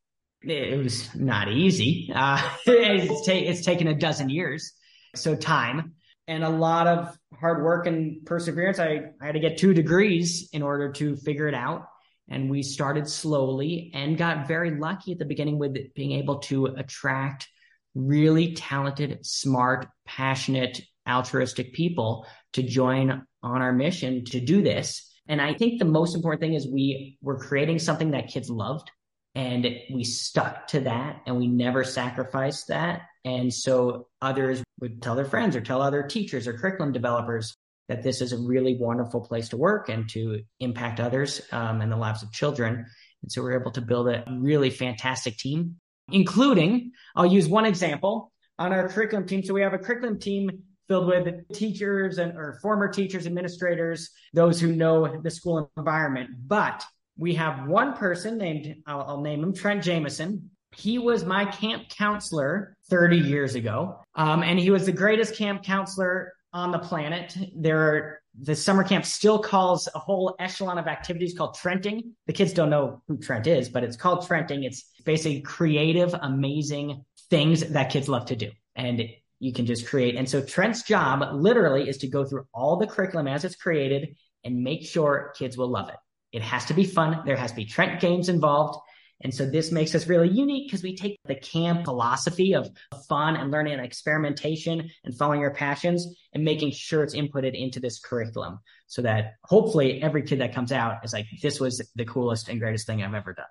it 0.42 0.78
was 0.78 1.14
not 1.14 1.50
easy. 1.50 2.10
Uh, 2.14 2.40
it's, 2.66 3.26
ta- 3.26 3.32
it's 3.32 3.64
taken 3.64 3.86
a 3.86 3.94
dozen 3.94 4.28
years. 4.28 4.72
So 5.14 5.36
time 5.36 5.94
and 6.26 6.44
a 6.44 6.48
lot 6.48 6.86
of 6.86 7.16
hard 7.38 7.62
work 7.62 7.86
and 7.86 8.24
perseverance. 8.24 8.78
I, 8.78 9.10
I 9.20 9.26
had 9.26 9.34
to 9.34 9.40
get 9.40 9.58
two 9.58 9.74
degrees 9.74 10.48
in 10.52 10.62
order 10.62 10.92
to 10.92 11.16
figure 11.16 11.48
it 11.48 11.54
out. 11.54 11.86
And 12.28 12.50
we 12.50 12.62
started 12.62 13.08
slowly 13.08 13.90
and 13.94 14.16
got 14.16 14.48
very 14.48 14.78
lucky 14.78 15.12
at 15.12 15.18
the 15.18 15.24
beginning 15.24 15.58
with 15.58 15.76
being 15.94 16.12
able 16.12 16.38
to 16.40 16.66
attract 16.66 17.48
really 17.94 18.54
talented, 18.54 19.26
smart, 19.26 19.86
passionate 20.06 20.80
altruistic 21.06 21.74
people 21.74 22.26
to 22.52 22.62
join 22.62 23.26
on 23.42 23.62
our 23.62 23.72
mission 23.72 24.24
to 24.26 24.40
do 24.40 24.62
this. 24.62 25.11
And 25.28 25.40
I 25.40 25.54
think 25.54 25.78
the 25.78 25.84
most 25.84 26.14
important 26.14 26.40
thing 26.40 26.54
is 26.54 26.66
we 26.66 27.18
were 27.22 27.38
creating 27.38 27.78
something 27.78 28.10
that 28.10 28.28
kids 28.28 28.50
loved 28.50 28.90
and 29.34 29.66
we 29.90 30.04
stuck 30.04 30.66
to 30.68 30.80
that 30.80 31.22
and 31.26 31.36
we 31.36 31.46
never 31.46 31.84
sacrificed 31.84 32.68
that. 32.68 33.02
And 33.24 33.52
so 33.52 34.08
others 34.20 34.62
would 34.80 35.00
tell 35.00 35.14
their 35.14 35.24
friends 35.24 35.56
or 35.56 35.60
tell 35.60 35.80
other 35.80 36.02
teachers 36.02 36.46
or 36.46 36.54
curriculum 36.54 36.92
developers 36.92 37.56
that 37.88 38.02
this 38.02 38.20
is 38.20 38.32
a 38.32 38.38
really 38.38 38.76
wonderful 38.76 39.20
place 39.20 39.48
to 39.50 39.56
work 39.56 39.88
and 39.88 40.08
to 40.10 40.42
impact 40.60 41.00
others 41.00 41.40
um, 41.52 41.80
and 41.80 41.90
the 41.90 41.96
lives 41.96 42.22
of 42.22 42.32
children. 42.32 42.84
And 43.22 43.32
so 43.32 43.42
we're 43.42 43.58
able 43.58 43.70
to 43.72 43.80
build 43.80 44.08
a 44.08 44.24
really 44.38 44.70
fantastic 44.70 45.36
team, 45.36 45.76
including, 46.10 46.92
I'll 47.14 47.26
use 47.26 47.48
one 47.48 47.64
example 47.64 48.32
on 48.58 48.72
our 48.72 48.88
curriculum 48.88 49.26
team. 49.26 49.44
So 49.44 49.54
we 49.54 49.62
have 49.62 49.72
a 49.72 49.78
curriculum 49.78 50.18
team 50.18 50.62
filled 50.92 51.06
with 51.06 51.48
teachers 51.54 52.18
and 52.18 52.36
or 52.36 52.58
former 52.60 52.86
teachers, 52.86 53.26
administrators, 53.26 54.10
those 54.34 54.60
who 54.60 54.76
know 54.76 55.22
the 55.22 55.30
school 55.30 55.72
environment. 55.78 56.28
But 56.46 56.84
we 57.16 57.34
have 57.34 57.66
one 57.66 57.94
person 57.94 58.36
named, 58.36 58.76
I'll, 58.86 59.00
I'll 59.00 59.20
name 59.22 59.42
him 59.42 59.54
Trent 59.54 59.82
Jameson. 59.82 60.50
He 60.76 60.98
was 60.98 61.24
my 61.24 61.46
camp 61.46 61.88
counselor 61.88 62.76
30 62.90 63.16
years 63.16 63.54
ago. 63.54 64.00
Um, 64.16 64.42
and 64.42 64.58
he 64.58 64.68
was 64.68 64.84
the 64.84 64.92
greatest 64.92 65.34
camp 65.34 65.62
counselor 65.62 66.34
on 66.52 66.72
the 66.72 66.78
planet. 66.78 67.34
There 67.56 67.80
are 67.80 68.20
the 68.38 68.54
summer 68.54 68.84
camp 68.84 69.06
still 69.06 69.38
calls 69.38 69.88
a 69.94 69.98
whole 69.98 70.36
echelon 70.38 70.76
of 70.76 70.88
activities 70.88 71.34
called 71.34 71.56
Trenting. 71.56 72.12
The 72.26 72.34
kids 72.34 72.52
don't 72.52 72.68
know 72.68 73.02
who 73.08 73.16
Trent 73.16 73.46
is, 73.46 73.70
but 73.70 73.82
it's 73.82 73.96
called 73.96 74.26
Trenting. 74.26 74.64
It's 74.64 74.90
basically 75.06 75.40
creative, 75.40 76.14
amazing 76.20 77.02
things 77.30 77.66
that 77.70 77.88
kids 77.90 78.10
love 78.10 78.26
to 78.26 78.36
do. 78.36 78.50
And 78.76 79.02
you 79.42 79.52
can 79.52 79.66
just 79.66 79.88
create. 79.88 80.14
And 80.14 80.28
so 80.28 80.40
Trent's 80.40 80.84
job 80.84 81.34
literally 81.34 81.88
is 81.88 81.98
to 81.98 82.06
go 82.06 82.24
through 82.24 82.46
all 82.54 82.76
the 82.76 82.86
curriculum 82.86 83.26
as 83.26 83.44
it's 83.44 83.56
created 83.56 84.14
and 84.44 84.62
make 84.62 84.86
sure 84.86 85.34
kids 85.36 85.58
will 85.58 85.68
love 85.68 85.88
it. 85.88 85.96
It 86.30 86.42
has 86.42 86.66
to 86.66 86.74
be 86.74 86.84
fun. 86.84 87.22
There 87.26 87.36
has 87.36 87.50
to 87.50 87.56
be 87.56 87.64
Trent 87.64 88.00
games 88.00 88.28
involved. 88.28 88.78
And 89.20 89.34
so 89.34 89.44
this 89.44 89.72
makes 89.72 89.96
us 89.96 90.06
really 90.06 90.28
unique 90.28 90.68
because 90.68 90.84
we 90.84 90.94
take 90.94 91.18
the 91.24 91.34
camp 91.34 91.84
philosophy 91.86 92.54
of 92.54 92.70
fun 93.08 93.34
and 93.34 93.50
learning 93.50 93.72
and 93.72 93.84
experimentation 93.84 94.88
and 95.02 95.18
following 95.18 95.40
your 95.40 95.54
passions 95.54 96.06
and 96.32 96.44
making 96.44 96.70
sure 96.70 97.02
it's 97.02 97.16
inputted 97.16 97.60
into 97.60 97.80
this 97.80 97.98
curriculum 97.98 98.60
so 98.86 99.02
that 99.02 99.34
hopefully 99.42 100.00
every 100.02 100.22
kid 100.22 100.40
that 100.40 100.54
comes 100.54 100.70
out 100.70 101.04
is 101.04 101.12
like, 101.12 101.26
this 101.42 101.58
was 101.58 101.84
the 101.96 102.04
coolest 102.04 102.48
and 102.48 102.60
greatest 102.60 102.86
thing 102.86 103.02
I've 103.02 103.14
ever 103.14 103.32
done. 103.32 103.46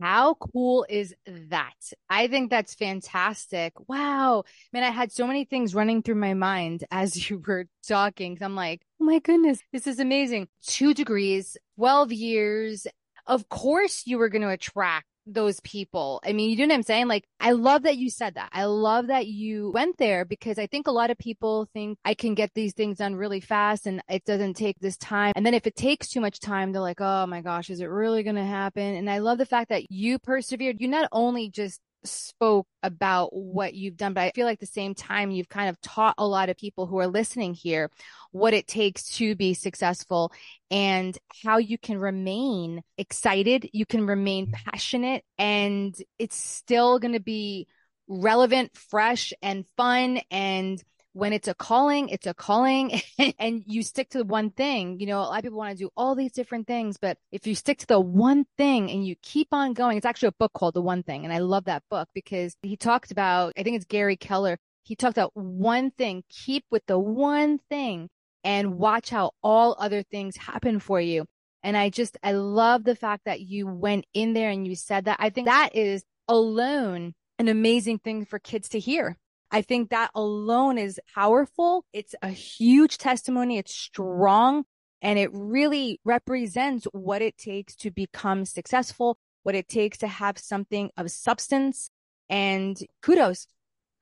How 0.00 0.34
cool 0.34 0.86
is 0.88 1.14
that? 1.26 1.74
I 2.10 2.26
think 2.28 2.50
that's 2.50 2.74
fantastic. 2.74 3.72
Wow. 3.88 4.44
Man, 4.72 4.82
I 4.82 4.90
had 4.90 5.12
so 5.12 5.26
many 5.26 5.44
things 5.44 5.74
running 5.74 6.02
through 6.02 6.16
my 6.16 6.34
mind 6.34 6.84
as 6.90 7.30
you 7.30 7.42
were 7.46 7.66
talking. 7.86 8.38
I'm 8.40 8.56
like, 8.56 8.82
oh 9.00 9.04
my 9.04 9.18
goodness, 9.20 9.60
this 9.72 9.86
is 9.86 10.00
amazing. 10.00 10.48
Two 10.66 10.94
degrees, 10.94 11.56
12 11.76 12.12
years. 12.12 12.86
Of 13.26 13.48
course, 13.48 14.02
you 14.06 14.18
were 14.18 14.28
going 14.28 14.42
to 14.42 14.50
attract 14.50 15.06
those 15.26 15.60
people. 15.60 16.20
I 16.24 16.32
mean, 16.32 16.50
you 16.50 16.56
know 16.56 16.72
what 16.72 16.74
I'm 16.74 16.82
saying? 16.82 17.08
Like, 17.08 17.24
I 17.40 17.52
love 17.52 17.82
that 17.82 17.96
you 17.96 18.10
said 18.10 18.34
that. 18.34 18.50
I 18.52 18.64
love 18.64 19.08
that 19.08 19.26
you 19.26 19.70
went 19.72 19.98
there 19.98 20.24
because 20.24 20.58
I 20.58 20.66
think 20.66 20.86
a 20.86 20.92
lot 20.92 21.10
of 21.10 21.18
people 21.18 21.68
think 21.72 21.98
I 22.04 22.14
can 22.14 22.34
get 22.34 22.52
these 22.54 22.74
things 22.74 22.98
done 22.98 23.16
really 23.16 23.40
fast 23.40 23.86
and 23.86 24.02
it 24.08 24.24
doesn't 24.24 24.54
take 24.54 24.78
this 24.80 24.96
time. 24.96 25.32
And 25.36 25.44
then 25.44 25.54
if 25.54 25.66
it 25.66 25.76
takes 25.76 26.08
too 26.08 26.20
much 26.20 26.40
time, 26.40 26.72
they're 26.72 26.80
like, 26.80 27.00
oh 27.00 27.26
my 27.26 27.40
gosh, 27.40 27.70
is 27.70 27.80
it 27.80 27.86
really 27.86 28.22
going 28.22 28.36
to 28.36 28.44
happen? 28.44 28.94
And 28.94 29.10
I 29.10 29.18
love 29.18 29.38
the 29.38 29.46
fact 29.46 29.70
that 29.70 29.90
you 29.90 30.18
persevered. 30.18 30.80
You 30.80 30.88
not 30.88 31.08
only 31.12 31.50
just 31.50 31.80
spoke 32.04 32.66
about 32.82 33.30
what 33.34 33.74
you've 33.74 33.96
done, 33.96 34.14
but 34.14 34.22
I 34.22 34.32
feel 34.34 34.46
like 34.46 34.60
the 34.60 34.66
same 34.66 34.94
time 34.94 35.30
you've 35.30 35.48
kind 35.48 35.68
of 35.68 35.80
taught 35.80 36.14
a 36.18 36.26
lot 36.26 36.48
of 36.48 36.56
people 36.56 36.86
who 36.86 36.98
are 36.98 37.06
listening 37.06 37.54
here 37.54 37.90
what 38.32 38.54
it 38.54 38.66
takes 38.66 39.16
to 39.16 39.34
be 39.34 39.54
successful 39.54 40.32
and 40.70 41.16
how 41.44 41.58
you 41.58 41.78
can 41.78 41.98
remain 41.98 42.82
excited, 42.98 43.68
you 43.72 43.86
can 43.86 44.06
remain 44.06 44.50
passionate, 44.50 45.24
and 45.38 45.96
it's 46.18 46.36
still 46.36 46.98
going 46.98 47.14
to 47.14 47.20
be 47.20 47.66
relevant, 48.08 48.76
fresh, 48.76 49.32
and 49.42 49.64
fun 49.76 50.20
and 50.30 50.82
when 51.14 51.32
it's 51.32 51.46
a 51.46 51.54
calling, 51.54 52.08
it's 52.08 52.26
a 52.26 52.34
calling 52.34 53.00
and 53.38 53.62
you 53.66 53.82
stick 53.82 54.10
to 54.10 54.18
the 54.18 54.24
one 54.24 54.50
thing. 54.50 54.98
You 54.98 55.06
know, 55.06 55.20
a 55.20 55.22
lot 55.22 55.38
of 55.38 55.44
people 55.44 55.58
want 55.58 55.78
to 55.78 55.84
do 55.84 55.90
all 55.96 56.14
these 56.14 56.32
different 56.32 56.66
things, 56.66 56.98
but 57.00 57.16
if 57.30 57.46
you 57.46 57.54
stick 57.54 57.78
to 57.78 57.86
the 57.86 58.00
one 58.00 58.44
thing 58.58 58.90
and 58.90 59.06
you 59.06 59.14
keep 59.22 59.48
on 59.52 59.74
going, 59.74 59.96
it's 59.96 60.06
actually 60.06 60.28
a 60.28 60.38
book 60.38 60.52
called 60.52 60.74
The 60.74 60.82
One 60.82 61.04
Thing. 61.04 61.24
And 61.24 61.32
I 61.32 61.38
love 61.38 61.64
that 61.66 61.84
book 61.88 62.08
because 62.14 62.56
he 62.62 62.76
talked 62.76 63.12
about, 63.12 63.52
I 63.56 63.62
think 63.62 63.76
it's 63.76 63.84
Gary 63.84 64.16
Keller. 64.16 64.58
He 64.82 64.96
talked 64.96 65.16
about 65.16 65.30
one 65.34 65.92
thing, 65.92 66.24
keep 66.28 66.64
with 66.70 66.84
the 66.86 66.98
one 66.98 67.58
thing 67.70 68.08
and 68.42 68.76
watch 68.76 69.08
how 69.08 69.30
all 69.42 69.76
other 69.78 70.02
things 70.02 70.36
happen 70.36 70.80
for 70.80 71.00
you. 71.00 71.26
And 71.62 71.76
I 71.76 71.90
just, 71.90 72.18
I 72.24 72.32
love 72.32 72.82
the 72.82 72.96
fact 72.96 73.22
that 73.24 73.40
you 73.40 73.68
went 73.68 74.04
in 74.12 74.34
there 74.34 74.50
and 74.50 74.66
you 74.66 74.74
said 74.74 75.04
that. 75.04 75.16
I 75.20 75.30
think 75.30 75.46
that 75.46 75.76
is 75.76 76.04
alone 76.28 77.14
an 77.38 77.48
amazing 77.48 78.00
thing 78.00 78.24
for 78.24 78.38
kids 78.38 78.68
to 78.70 78.80
hear 78.80 79.16
I 79.54 79.62
think 79.62 79.90
that 79.90 80.10
alone 80.16 80.78
is 80.78 80.98
powerful. 81.14 81.84
It's 81.92 82.16
a 82.22 82.28
huge 82.28 82.98
testimony. 82.98 83.56
It's 83.56 83.72
strong 83.72 84.64
and 85.00 85.16
it 85.16 85.30
really 85.32 86.00
represents 86.04 86.88
what 86.90 87.22
it 87.22 87.38
takes 87.38 87.76
to 87.76 87.92
become 87.92 88.46
successful, 88.46 89.16
what 89.44 89.54
it 89.54 89.68
takes 89.68 89.98
to 89.98 90.08
have 90.08 90.38
something 90.38 90.90
of 90.96 91.08
substance 91.12 91.90
and 92.28 92.76
kudos 93.00 93.46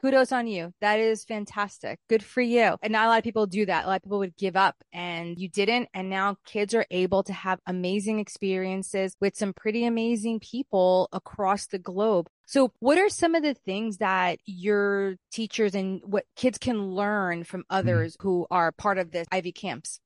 kudos 0.03 0.33
on 0.33 0.47
you. 0.47 0.73
That 0.81 0.99
is 0.99 1.25
fantastic. 1.25 1.99
Good 2.09 2.25
for 2.25 2.41
you. 2.41 2.77
And 2.83 2.93
not 2.93 3.07
a 3.07 3.09
lot 3.09 3.19
of 3.19 3.25
people 3.25 3.47
do 3.47 3.67
that. 3.67 3.85
A 3.85 3.89
lot 3.89 3.97
of 3.97 4.03
people 4.03 4.19
would 4.19 4.37
give 4.37 4.57
up 4.57 4.77
and 4.93 5.39
you 5.39 5.49
didn't. 5.49 5.89
And 5.95 6.11
now 6.11 6.37
kids 6.45 6.75
are 6.75 6.87
able 6.91 7.23
to 7.23 7.33
have 7.33 7.61
amazing 7.67 8.19
experiences 8.19 9.17
with 9.21 9.37
some 9.37 9.53
pretty 9.53 9.85
amazing 9.85 10.41
people 10.41 11.09
across 11.13 11.67
the 11.67 11.79
globe. 11.79 12.29
So 12.47 12.73
what 12.81 12.99
are 12.99 13.09
some 13.09 13.35
of 13.35 13.43
the 13.43 13.55
things 13.55 13.99
that 13.99 14.39
your 14.45 15.17
teachers 15.31 15.75
and 15.75 16.03
what 16.05 16.25
kids 16.37 16.59
can 16.59 16.83
learn 16.83 17.45
from 17.45 17.61
mm-hmm. 17.61 17.77
others 17.77 18.17
mm-hmm. 18.17 18.29
who 18.29 18.47
are 18.51 18.73
part 18.73 18.99
of 18.99 19.13
the 19.13 19.25
Ivy 19.31 19.53
camps? 19.53 20.01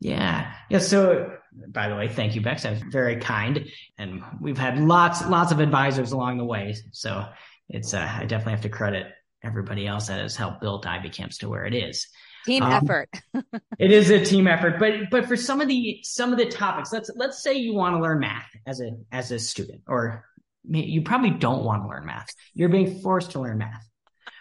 Yeah. 0.00 0.54
Yeah. 0.70 0.78
So 0.78 1.32
by 1.68 1.88
the 1.88 1.96
way, 1.96 2.08
thank 2.08 2.34
you, 2.34 2.40
Bex. 2.40 2.62
That 2.62 2.72
was 2.72 2.82
very 2.82 3.16
kind. 3.16 3.68
And 3.98 4.22
we've 4.40 4.56
had 4.56 4.78
lots, 4.78 5.26
lots 5.26 5.52
of 5.52 5.60
advisors 5.60 6.12
along 6.12 6.38
the 6.38 6.44
way. 6.44 6.76
So 6.92 7.26
it's, 7.68 7.94
uh, 7.94 8.08
I 8.10 8.24
definitely 8.24 8.52
have 8.52 8.62
to 8.62 8.68
credit 8.68 9.08
everybody 9.42 9.86
else 9.86 10.08
that 10.08 10.20
has 10.20 10.36
helped 10.36 10.60
build 10.60 10.86
Ivy 10.86 11.10
Camps 11.10 11.38
to 11.38 11.48
where 11.48 11.64
it 11.64 11.74
is. 11.74 12.08
Team 12.44 12.62
um, 12.62 12.72
effort. 12.72 13.08
it 13.78 13.92
is 13.92 14.10
a 14.10 14.24
team 14.24 14.46
effort, 14.46 14.78
but 14.78 15.10
but 15.10 15.26
for 15.26 15.36
some 15.36 15.60
of 15.60 15.68
the 15.68 16.00
some 16.02 16.32
of 16.32 16.38
the 16.38 16.46
topics, 16.46 16.92
let's 16.92 17.10
let's 17.16 17.42
say 17.42 17.54
you 17.54 17.74
want 17.74 17.96
to 17.96 18.02
learn 18.02 18.20
math 18.20 18.48
as 18.66 18.80
a 18.80 18.92
as 19.12 19.30
a 19.32 19.38
student, 19.38 19.82
or 19.86 20.24
you 20.64 21.02
probably 21.02 21.30
don't 21.30 21.64
want 21.64 21.82
to 21.82 21.88
learn 21.88 22.06
math. 22.06 22.28
You're 22.54 22.68
being 22.68 23.00
forced 23.00 23.32
to 23.32 23.40
learn 23.40 23.58
math. 23.58 23.88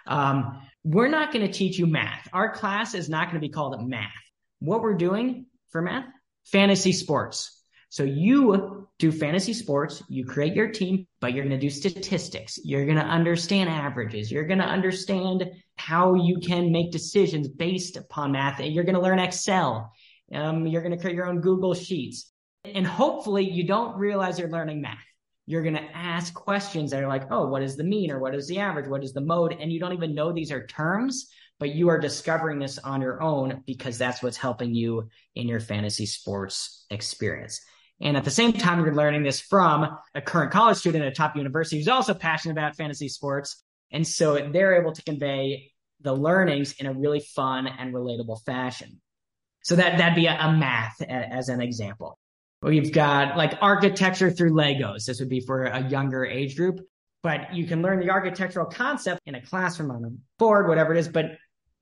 Um, 0.06 0.62
we're 0.84 1.10
not 1.10 1.34
going 1.34 1.46
to 1.46 1.51
teach 1.51 1.77
you 1.77 1.86
math. 1.86 2.27
Our 2.32 2.54
class 2.54 2.94
is 2.94 3.10
not 3.10 3.25
going 3.25 3.42
to 3.42 3.46
be 3.46 3.51
called 3.51 3.88
math. 3.88 4.12
What 4.60 4.82
we're 4.82 4.96
doing 4.96 5.46
for 5.70 5.82
math, 5.82 6.06
fantasy 6.46 6.94
sports. 6.94 7.62
So 7.89 8.04
you 8.04 8.87
do 9.00 9.12
fantasy 9.12 9.54
sports, 9.54 10.01
you 10.10 10.25
create 10.25 10.56
your 10.56 10.70
team, 10.70 11.06
but 11.20 11.34
you're 11.34 11.46
going 11.46 11.60
to 11.60 11.63
do 11.63 11.70
statistics. 11.70 12.60
You're 12.63 12.86
going 12.86 12.98
to 12.98 13.04
understand 13.04 13.70
averages. 13.70 14.32
You're 14.32 14.48
going 14.48 14.60
to 14.60 14.66
understand 14.66 15.51
how 15.75 16.16
you 16.16 16.39
can 16.39 16.72
make 16.72 16.92
decisions 16.92 17.48
based 17.48 17.96
upon 17.96 18.32
math. 18.32 18.60
You're 18.60 18.84
going 18.84 18.96
to 18.96 19.01
learn 19.01 19.20
Excel. 19.20 19.92
Um, 20.34 20.66
you're 20.66 20.82
going 20.82 20.96
to 20.96 21.00
create 21.00 21.16
your 21.16 21.27
own 21.27 21.42
Google 21.42 21.75
Sheets. 21.75 22.32
And 22.66 22.88
hopefully 22.88 23.50
you 23.50 23.66
don't 23.68 23.96
realize 23.98 24.39
you're 24.39 24.50
learning 24.50 24.82
math. 24.82 24.98
You're 25.46 25.63
going 25.63 25.75
to 25.75 25.96
ask 25.96 26.34
questions 26.34 26.92
that 26.92 27.04
are 27.04 27.08
like, 27.08 27.32
oh, 27.32 27.48
what 27.48 27.62
is 27.62 27.77
the 27.77 27.84
mean 27.84 28.12
or 28.12 28.20
what 28.20 28.36
is 28.36 28.48
the 28.48 28.60
average? 28.60 28.88
What 28.88 29.04
is 29.04 29.13
the 29.13 29.22
mode? 29.22 29.56
And 29.58 29.72
you 29.72 29.80
don't 29.80 29.94
even 29.94 30.16
know 30.16 30.34
these 30.34 30.51
are 30.51 30.66
terms, 30.66 31.30
but 31.60 31.74
you 31.74 31.88
are 31.88 32.00
discovering 32.00 32.60
this 32.60 32.80
on 32.80 33.00
your 33.00 33.22
own 33.22 33.63
because 33.66 33.98
that's 33.98 34.22
what's 34.22 34.36
helping 34.38 34.74
you 34.74 35.08
in 35.36 35.48
your 35.48 35.62
fantasy 35.62 36.06
sports 36.06 36.86
experience. 36.89 37.62
And 38.00 38.16
at 38.16 38.24
the 38.24 38.32
same 38.32 38.54
time, 38.54 38.84
you're 38.84 38.94
learning 38.94 39.24
this 39.24 39.39
from 39.39 39.88
a 40.13 40.22
current 40.22 40.51
college 40.51 40.77
student 40.77 41.04
at 41.04 41.12
a 41.12 41.16
top 41.16 41.36
university 41.36 41.77
who's 41.77 41.88
also 41.88 42.13
passionate 42.13 42.54
about 42.54 42.75
fantasy 42.75 43.10
sports. 43.10 43.63
And 43.92 44.06
so 44.06 44.50
they're 44.51 44.80
able 44.80 44.94
to 44.94 45.04
convey 45.04 45.72
the 46.01 46.13
learnings 46.13 46.74
in 46.74 46.86
a 46.86 46.94
really 46.94 47.20
fun 47.20 47.68
and 47.68 47.94
relatable 47.94 48.44
fashion. 48.46 49.01
So 49.63 49.75
that, 49.75 49.98
that'd 49.98 50.16
be 50.16 50.27
a, 50.27 50.38
a 50.38 50.51
math 50.56 51.01
a, 51.01 51.12
as 51.12 51.50
an 51.50 51.62
example. 51.62 52.20
We've 52.62 52.92
got 52.92 53.38
like 53.38 53.58
architecture 53.62 54.32
through 54.32 54.51
Legos. 54.51 55.06
This 55.06 55.20
would 55.20 55.30
be 55.30 55.42
for 55.42 55.63
a 55.63 55.88
younger 55.88 56.25
age 56.25 56.56
group, 56.56 56.80
but 57.24 57.54
you 57.54 57.66
can 57.66 57.82
learn 57.82 58.00
the 58.00 58.10
architectural 58.10 58.66
concept 58.68 59.22
in 59.25 59.36
a 59.36 59.42
classroom 59.42 59.92
on 59.92 60.06
a 60.06 60.10
board, 60.39 60.68
whatever 60.68 60.94
it 60.94 61.00
is. 61.00 61.08
But 61.08 61.38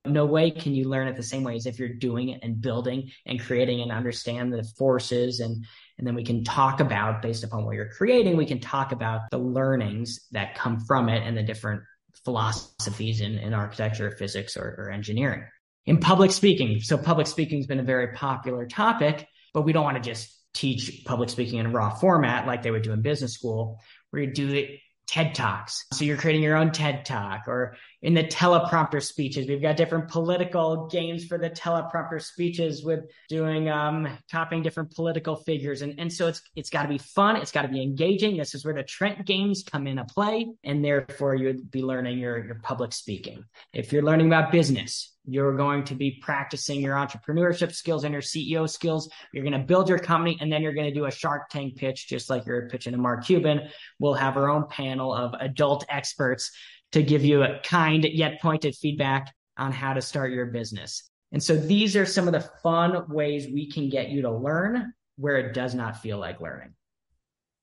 no 0.05 0.25
way 0.25 0.51
can 0.51 0.73
you 0.73 0.87
learn 0.87 1.07
it 1.07 1.15
the 1.15 1.23
same 1.23 1.43
way 1.43 1.55
as 1.55 1.65
if 1.65 1.79
you're 1.79 1.89
doing 1.89 2.29
it 2.29 2.41
and 2.43 2.61
building 2.61 3.09
and 3.25 3.39
creating 3.39 3.81
and 3.81 3.91
understand 3.91 4.53
the 4.53 4.63
forces 4.77 5.39
and 5.39 5.65
and 5.97 6.05
then 6.05 6.15
we 6.15 6.23
can 6.23 6.43
talk 6.43 6.79
about 6.79 7.21
based 7.21 7.43
upon 7.43 7.65
what 7.65 7.75
you're 7.75 7.89
creating 7.89 8.37
we 8.37 8.45
can 8.45 8.59
talk 8.59 8.91
about 8.91 9.21
the 9.31 9.37
learnings 9.37 10.19
that 10.31 10.55
come 10.55 10.79
from 10.79 11.09
it 11.09 11.23
and 11.25 11.37
the 11.37 11.43
different 11.43 11.81
philosophies 12.23 13.21
in, 13.21 13.37
in 13.37 13.53
architecture 13.53 14.11
physics 14.11 14.57
or, 14.57 14.75
or 14.77 14.91
engineering 14.91 15.43
in 15.85 15.99
public 15.99 16.31
speaking. 16.31 16.79
So 16.81 16.97
public 16.97 17.27
speaking 17.27 17.59
has 17.59 17.67
been 17.67 17.79
a 17.79 17.83
very 17.83 18.13
popular 18.13 18.65
topic, 18.65 19.27
but 19.53 19.61
we 19.61 19.73
don't 19.73 19.83
want 19.83 20.01
to 20.01 20.09
just 20.09 20.31
teach 20.53 21.03
public 21.05 21.29
speaking 21.29 21.59
in 21.59 21.67
a 21.67 21.69
raw 21.69 21.93
format 21.93 22.47
like 22.47 22.63
they 22.63 22.71
would 22.71 22.83
do 22.83 22.93
in 22.93 23.01
business 23.01 23.33
school. 23.33 23.79
We're 24.11 24.19
going 24.19 24.33
to 24.33 24.47
do 24.47 24.53
it 24.53 24.79
TED 25.07 25.35
Talks. 25.35 25.85
So 25.93 26.05
you're 26.05 26.17
creating 26.17 26.43
your 26.43 26.55
own 26.55 26.71
TED 26.71 27.05
Talk 27.05 27.47
or 27.47 27.75
in 28.05 28.13
the 28.13 28.23
teleprompter 28.23 29.01
speeches. 29.01 29.47
We've 29.47 29.63
got 29.63 29.77
different 29.77 30.09
political 30.09 30.85
games 30.85 31.25
for 31.25 31.39
the 31.39 31.49
teleprompter 31.49 32.21
speeches 32.21 32.85
with 32.85 32.99
doing 33.29 33.67
um 33.67 34.07
copying 34.31 34.61
different 34.61 34.93
political 34.93 35.35
figures. 35.35 35.81
And, 35.81 35.99
and 35.99 36.13
so 36.13 36.27
it's 36.27 36.41
it's 36.55 36.69
gotta 36.69 36.87
be 36.87 36.99
fun, 36.99 37.35
it's 37.35 37.51
gotta 37.51 37.67
be 37.67 37.81
engaging. 37.81 38.37
This 38.37 38.53
is 38.53 38.63
where 38.63 38.75
the 38.75 38.83
Trent 38.83 39.25
games 39.25 39.63
come 39.63 39.87
into 39.87 40.05
play, 40.05 40.45
and 40.63 40.85
therefore 40.85 41.33
you'd 41.33 41.71
be 41.71 41.81
learning 41.81 42.19
your, 42.19 42.45
your 42.45 42.55
public 42.61 42.93
speaking. 42.93 43.43
If 43.73 43.91
you're 43.91 44.03
learning 44.03 44.27
about 44.27 44.51
business, 44.51 45.15
you're 45.27 45.55
going 45.55 45.83
to 45.85 45.95
be 45.95 46.19
practicing 46.21 46.81
your 46.81 46.95
entrepreneurship 46.95 47.73
skills 47.73 48.03
and 48.03 48.13
your 48.13 48.21
CEO 48.21 48.69
skills. 48.69 49.09
You're 49.33 49.43
going 49.43 49.59
to 49.59 49.65
build 49.65 49.89
your 49.89 49.97
company 49.97 50.37
and 50.39 50.51
then 50.51 50.61
you're 50.61 50.73
going 50.73 50.87
to 50.87 50.93
do 50.93 51.05
a 51.05 51.11
Shark 51.11 51.49
Tank 51.49 51.75
pitch, 51.77 52.07
just 52.07 52.29
like 52.29 52.45
you're 52.45 52.69
pitching 52.69 52.91
to 52.93 52.99
Mark 52.99 53.25
Cuban. 53.25 53.69
We'll 53.99 54.13
have 54.13 54.37
our 54.37 54.49
own 54.49 54.67
panel 54.67 55.13
of 55.13 55.33
adult 55.39 55.85
experts 55.89 56.51
to 56.95 57.03
give 57.03 57.25
you 57.25 57.43
a 57.43 57.59
kind 57.59 58.05
yet 58.05 58.39
pointed 58.41 58.73
feedback 58.73 59.33
on 59.57 59.73
how 59.73 59.91
to 59.91 60.01
start 60.01 60.31
your 60.31 60.45
business. 60.45 61.09
And 61.33 61.43
so 61.43 61.57
these 61.57 61.93
are 61.97 62.05
some 62.05 62.25
of 62.25 62.31
the 62.31 62.49
fun 62.63 63.03
ways 63.09 63.47
we 63.53 63.69
can 63.69 63.89
get 63.89 64.11
you 64.11 64.21
to 64.21 64.31
learn 64.31 64.93
where 65.17 65.35
it 65.35 65.53
does 65.53 65.75
not 65.75 66.01
feel 66.01 66.17
like 66.17 66.39
learning. 66.39 66.73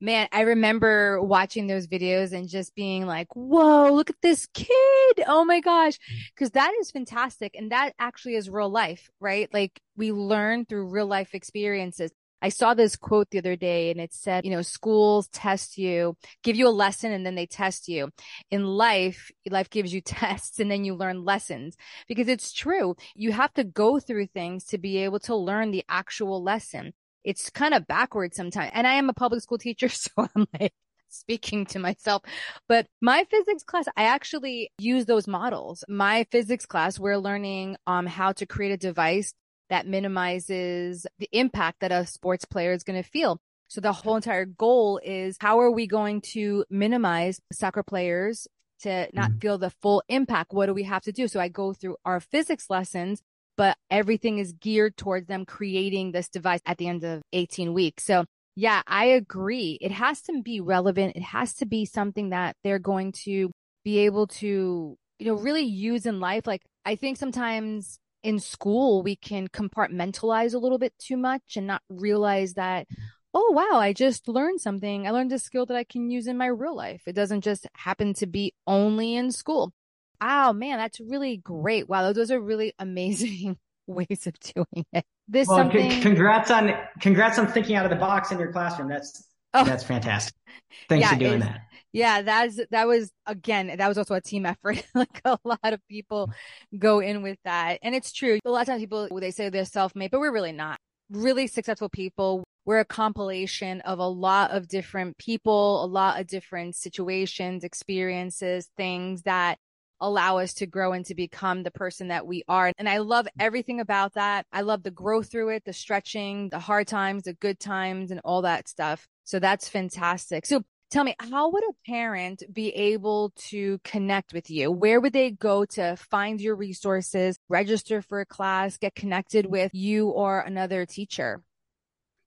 Man, 0.03 0.29
I 0.33 0.43
remember 0.43 1.23
watching 1.23 1.67
those 1.67 1.87
videos 1.87 2.33
and 2.33 2.47
just 2.47 2.75
being 2.75 3.07
like, 3.07 3.35
whoa, 3.35 3.91
look 3.91 4.11
at 4.11 4.21
this 4.21 4.47
kid. 4.53 5.25
Oh 5.27 5.47
my 5.47 5.61
gosh. 5.61 5.95
Mm-hmm. 5.95 6.21
Cause 6.37 6.51
that 6.51 6.75
is 6.79 6.91
fantastic. 6.91 7.55
And 7.57 7.73
that 7.73 7.95
actually 7.99 8.35
is 8.35 8.51
real 8.51 8.69
life, 8.69 9.09
right? 9.19 9.49
Like 9.51 9.81
we 9.97 10.13
learn 10.13 10.67
through 10.67 10.89
real 10.89 11.07
life 11.07 11.35
experiences. 11.35 12.11
I 12.43 12.51
saw 12.51 12.75
this 12.75 12.97
quote 12.97 13.31
the 13.31 13.39
other 13.39 13.57
day 13.57 13.91
and 13.91 14.01
it 14.01 14.13
said, 14.13 14.45
you 14.45 14.51
know, 14.51 14.63
schools 14.63 15.29
test 15.29 15.79
you, 15.79 16.17
give 16.43 16.57
you 16.57 16.69
a 16.69 16.71
lesson 16.71 17.13
and 17.13 17.25
then 17.25 17.37
they 17.37 17.47
test 17.47 17.89
you. 17.89 18.11
In 18.51 18.65
life, 18.65 19.31
life 19.49 19.71
gives 19.71 19.95
you 19.95 20.01
tests 20.05 20.59
and 20.59 20.71
then 20.71 20.85
you 20.85 20.95
learn 20.95 21.25
lessons 21.25 21.77
because 22.09 22.29
it's 22.29 22.53
true. 22.53 22.97
You 23.15 23.33
have 23.33 23.55
to 23.55 23.65
go 23.65 24.01
through 24.01 24.27
things 24.27 24.65
to 24.67 24.79
be 24.79 24.99
able 24.99 25.21
to 25.21 25.37
learn 25.37 25.71
the 25.71 25.85
actual 25.89 26.43
lesson 26.43 26.93
it's 27.25 27.51
kind 27.51 27.75
of 27.75 27.87
backwards 27.87 28.37
sometimes. 28.37 28.71
And 28.75 28.87
I 28.87 28.95
am 28.95 29.09
a 29.09 29.15
public 29.15 29.43
school 29.43 29.59
teacher, 29.59 29.89
so 29.89 30.11
I'm 30.17 30.47
like 30.59 30.75
speaking 31.09 31.67
to 31.67 31.79
myself. 31.79 32.23
But 32.69 32.87
my 33.01 33.25
physics 33.31 33.63
class, 33.63 33.87
I 33.97 34.05
actually 34.05 34.71
use 34.79 35.07
those 35.07 35.29
models. 35.29 35.85
My 35.89 36.27
physics 36.31 36.67
class, 36.67 36.99
we're 36.99 37.19
learning 37.19 37.77
um 37.87 38.07
how 38.07 38.33
to 38.33 38.47
create 38.47 38.73
a 38.73 38.77
device 38.77 39.35
that 39.73 39.87
minimizes 39.87 41.07
the 41.19 41.29
impact 41.33 41.81
that 41.81 41.91
a 41.91 42.07
sports 42.07 42.45
player 42.45 42.73
is 42.73 42.85
going 42.85 43.03
to 43.03 43.09
feel. 43.09 43.39
So 43.69 43.81
the 43.81 43.93
whole 43.93 44.17
entire 44.17 44.45
goal 44.45 45.01
is 45.03 45.37
how 45.41 45.61
are 45.61 45.71
we 45.71 45.87
going 45.87 46.21
to 46.33 46.65
minimize 46.71 47.41
soccer 47.53 47.83
players 47.83 48.47
to 48.83 49.09
not 49.13 49.31
mm-hmm. 49.31 49.39
feel 49.39 49.59
the 49.59 49.71
full 49.71 50.03
impact? 50.09 50.53
What 50.53 50.67
do 50.67 50.75
we 50.75 50.85
have 50.85 51.03
to 51.03 51.13
do? 51.13 51.27
So 51.27 51.41
I 51.41 51.49
go 51.49 51.73
through 51.73 51.97
our 52.05 52.21
physics 52.21 52.71
lessons 52.71 53.23
but 53.57 53.77
everything 53.91 54.39
is 54.39 54.53
geared 54.53 54.97
towards 54.97 55.27
them 55.27 55.45
creating 55.45 56.13
this 56.13 56.29
device 56.29 56.61
at 56.67 56.79
the 56.79 56.89
end 56.89 57.05
of 57.05 57.23
18 57.33 57.73
weeks. 57.75 58.05
So 58.05 58.25
yeah, 58.57 58.83
I 58.87 59.07
agree. 59.07 59.79
It 59.81 59.93
has 59.93 60.21
to 60.23 60.43
be 60.43 60.61
relevant. 60.61 61.17
It 61.17 61.23
has 61.23 61.55
to 61.55 61.67
be 61.67 61.85
something 61.85 62.31
that 62.31 62.57
they're 62.65 62.79
going 62.79 63.13
to 63.25 63.51
be 63.85 63.99
able 64.01 64.27
to, 64.27 64.97
you 65.19 65.27
know, 65.27 65.35
really 65.35 65.63
use 65.63 66.07
in 66.07 66.21
life. 66.21 66.47
Like 66.47 66.63
I 66.85 66.97
think 66.97 67.17
sometimes 67.17 67.99
in 68.23 68.39
school, 68.39 69.03
we 69.03 69.17
can 69.17 69.49
compartmentalize 69.49 70.55
a 70.55 70.59
little 70.59 70.79
bit 70.79 70.95
too 70.99 71.17
much 71.17 71.57
and 71.57 71.67
not 71.67 71.83
realize 71.89 72.55
that, 72.55 72.87
oh, 73.35 73.53
wow, 73.53 73.79
I 73.79 73.93
just 73.93 74.29
learned 74.29 74.61
something. 74.61 75.07
I 75.07 75.11
learned 75.11 75.33
a 75.33 75.39
skill 75.39 75.67
that 75.67 75.77
I 75.77 75.85
can 75.85 76.11
use 76.11 76.27
in 76.27 76.39
my 76.39 76.47
real 76.47 76.77
life. 76.77 77.03
It 77.07 77.15
doesn't 77.15 77.43
just 77.43 77.67
happen 77.75 78.15
to 78.15 78.27
be 78.27 78.55
only 78.67 79.15
in 79.17 79.33
school. 79.33 79.73
Wow, 80.21 80.53
man, 80.53 80.79
that's 80.79 81.01
really 81.01 81.39
great. 81.39 81.89
Wow, 81.89 82.13
those 82.13 82.31
are 82.31 82.41
really 82.41 82.75
amazing 82.79 83.59
ways 83.87 84.27
of 84.27 84.35
doing 84.41 84.87
it. 84.93 85.05
This 85.29 85.49
well, 85.49 85.59
something. 85.59 85.91
C- 85.91 86.01
congrats 86.01 86.51
on 86.51 86.73
congrats 87.01 87.39
on 87.39 87.47
thinking 87.47 87.77
out 87.77 87.85
of 87.85 87.91
the 87.91 87.97
box 87.97 88.31
in 88.31 88.39
your 88.39 88.53
classroom. 88.53 88.89
That's 88.89 89.25
oh. 89.55 89.65
that's 89.65 89.85
fantastic. 89.85 90.35
Thanks 90.89 91.05
yeah, 91.05 91.13
for 91.15 91.19
doing 91.19 91.41
that. 91.41 91.61
Yeah, 91.93 92.23
that's 92.23 92.59
that 92.71 92.87
was 92.87 93.13
again 93.27 93.75
that 93.77 93.89
was 93.89 93.99
also 93.99 94.15
a 94.15 94.21
team 94.21 94.47
effort. 94.47 94.85
like 94.95 95.21
a 95.25 95.39
lot 95.45 95.61
of 95.65 95.81
people 95.89 96.31
go 96.79 97.01
in 97.01 97.23
with 97.23 97.39
that, 97.45 97.79
and 97.83 97.95
it's 97.95 98.13
true. 98.13 98.39
A 98.45 98.51
lot 98.51 98.63
of 98.63 98.67
times 98.67 98.81
people 98.81 99.09
they 99.21 99.31
say 99.31 99.49
they're 99.49 99.65
self-made, 99.65 100.11
but 100.11 100.21
we're 100.21 100.33
really 100.33 100.53
not. 100.53 100.79
Really 101.11 101.47
successful 101.47 101.91
people. 101.91 102.45
We're 102.65 102.81
a 102.81 102.85
compilation 102.85 103.81
of 103.83 103.99
a 103.99 104.07
lot 104.07 104.53
of 104.53 104.69
different 104.69 105.19
people, 105.19 105.85
a 105.85 105.87
lot 105.87 106.21
of 106.21 106.27
different 106.27 106.77
situations, 106.77 107.65
experiences, 107.65 108.71
things 108.77 109.23
that 109.23 109.59
allow 110.01 110.39
us 110.39 110.55
to 110.55 110.67
grow 110.67 110.93
and 110.93 111.05
to 111.07 111.15
become 111.15 111.63
the 111.63 111.71
person 111.71 112.09
that 112.09 112.27
we 112.27 112.43
are. 112.49 112.73
And 112.79 112.89
I 112.89 112.99
love 112.99 113.29
everything 113.39 113.81
about 113.81 114.15
that. 114.15 114.47
I 114.53 114.63
love 114.63 114.83
the 114.83 114.91
growth 114.91 115.31
through 115.31 115.51
it, 115.51 115.65
the 115.65 115.73
stretching, 115.73 116.49
the 116.51 116.59
hard 116.59 116.89
times, 116.89 117.25
the 117.25 117.35
good 117.35 117.61
times, 117.61 118.11
and 118.11 118.21
all 118.25 118.43
that 118.43 118.69
stuff. 118.69 119.07
So 119.25 119.39
that's 119.39 119.69
fantastic. 119.69 120.45
So 120.47 120.63
tell 120.93 121.05
me, 121.05 121.17
how 121.19 121.51
would 121.51 121.65
a 121.65 121.91
parent 121.91 122.43
be 122.53 122.69
able 122.69 123.33
to 123.49 123.81
connect 123.83 124.33
with 124.33 124.51
you? 124.51 124.71
Where 124.71 125.01
would 125.01 125.15
they 125.15 125.31
go 125.31 125.65
to 125.65 125.97
find 125.97 126.41
your 126.41 126.55
resources, 126.55 127.39
register 127.49 128.03
for 128.03 128.21
a 128.21 128.27
class, 128.27 128.77
get 128.77 128.95
connected 128.95 129.47
with 129.47 129.71
you 129.75 130.09
or 130.09 130.41
another 130.41 130.85
teacher? 130.87 131.43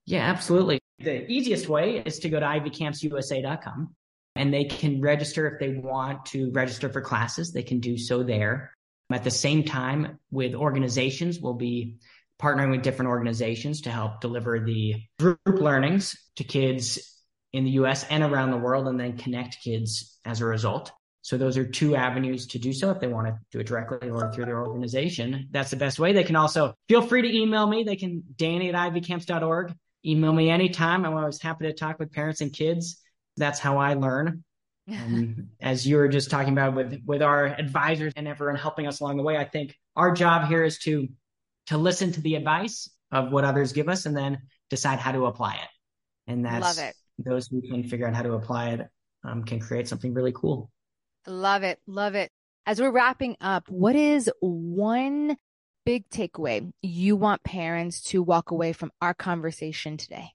Yeah, 0.06 0.30
absolutely. 0.30 0.80
The 1.00 1.30
easiest 1.32 1.70
way 1.70 2.02
is 2.06 2.20
to 2.20 2.30
go 2.30 2.40
to 2.40 2.46
ivycampsusa.com 2.46 3.96
and 4.36 4.54
they 4.54 4.66
can 4.66 5.00
register 5.00 5.48
if 5.48 5.60
they 5.60 5.78
want 5.78 6.26
to 6.28 6.52
register 6.52 6.90
for 6.90 7.02
classes. 7.02 7.54
They 7.54 7.64
can 7.64 7.80
do 7.80 7.98
so 7.98 8.24
there. 8.24 8.72
At 9.12 9.24
the 9.24 9.32
same 9.32 9.64
time, 9.64 10.20
with 10.32 10.56
organizations, 10.56 11.40
we'll 11.40 11.54
be 11.54 11.98
partnering 12.42 12.72
with 12.72 12.82
different 12.82 13.10
organizations 13.10 13.82
to 13.82 13.92
help 13.92 14.20
deliver 14.20 14.60
the 14.60 14.96
group 15.20 15.40
learnings 15.46 16.16
to 16.36 16.44
kids 16.44 17.15
in 17.56 17.64
the 17.64 17.72
US 17.72 18.06
and 18.10 18.24
around 18.24 18.52
the 18.52 18.58
world, 18.58 18.88
and 18.88 19.00
then 19.00 19.18
connect 19.18 19.62
kids 19.62 20.20
as 20.26 20.42
a 20.42 20.46
result. 20.46 20.92
So 21.22 21.38
those 21.38 21.58
are 21.58 21.66
two 21.66 21.96
avenues 21.96 22.46
to 22.48 22.60
do 22.60 22.72
so 22.72 22.92
if 22.92 23.00
they 23.00 23.08
want 23.08 23.28
to 23.28 23.40
do 23.52 23.60
it 23.60 23.66
directly 23.66 24.12
or 24.12 24.32
through 24.32 24.46
their 24.46 24.64
organization. 24.64 25.48
That's 25.50 25.72
the 25.72 25.76
best 25.76 25.98
way. 25.98 26.14
They 26.14 26.24
can 26.24 26.36
also 26.36 26.76
feel 26.88 27.02
free 27.02 27.24
to 27.24 27.36
email 27.36 27.66
me. 27.66 27.84
They 27.84 27.96
can 27.96 28.24
Danny 28.36 28.70
at 28.70 28.76
ivcamps.org. 28.76 29.74
Email 30.06 30.34
me 30.34 30.52
anytime. 30.52 31.04
I'm 31.04 31.16
always 31.16 31.42
happy 31.42 31.66
to 31.66 31.74
talk 31.74 31.98
with 31.98 32.12
parents 32.12 32.42
and 32.42 32.54
kids 32.54 33.02
that's 33.38 33.60
how 33.60 33.78
I 33.78 33.94
learn. 33.94 34.44
Um, 34.90 34.96
and 34.96 35.50
as 35.62 35.88
you 35.88 35.98
were 35.98 36.08
just 36.08 36.30
talking 36.30 36.54
about 36.54 36.76
with 36.76 37.02
with 37.06 37.22
our 37.22 37.46
advisors 37.46 38.14
and 38.16 38.28
everyone 38.28 38.56
helping 38.56 38.88
us 38.88 39.00
along 39.00 39.18
the 39.18 39.24
way, 39.24 39.38
I 39.38 39.46
think 39.46 39.76
our 39.96 40.12
job 40.12 40.48
here 40.48 40.64
is 40.64 40.80
to 40.80 41.08
to 41.68 41.78
listen 41.78 42.12
to 42.14 42.22
the 42.22 42.36
advice 42.36 42.90
of 43.12 43.32
what 43.32 43.44
others 43.44 43.74
give 43.74 43.90
us 43.90 44.06
and 44.06 44.16
then 44.16 44.42
decide 44.70 45.00
how 45.00 45.12
to 45.12 45.26
apply 45.26 45.56
it. 45.56 46.32
And 46.32 46.46
that's 46.46 46.78
Love 46.78 46.90
it. 46.90 46.96
Those 47.18 47.48
who 47.48 47.62
can 47.62 47.84
figure 47.84 48.08
out 48.08 48.16
how 48.16 48.24
to 48.24 48.34
apply 48.34 48.70
it 48.70 48.88
um, 49.24 49.44
can 49.44 49.60
create 49.60 49.88
something 49.88 50.14
really 50.14 50.34
cool. 50.34 50.70
Love 51.28 51.64
it. 51.64 51.80
Love 51.88 52.16
it. 52.16 52.32
As 52.66 52.82
we're 52.82 52.92
wrapping 52.92 53.38
up, 53.42 53.70
what 53.70 53.96
is 53.96 54.30
one 54.40 55.38
big 55.86 56.10
takeaway 56.10 56.72
you 56.82 57.16
want 57.16 57.44
parents 57.44 58.02
to 58.02 58.24
walk 58.24 58.52
away 58.52 58.74
from 58.74 58.92
our 59.02 59.14
conversation 59.14 59.98
today? 59.98 60.32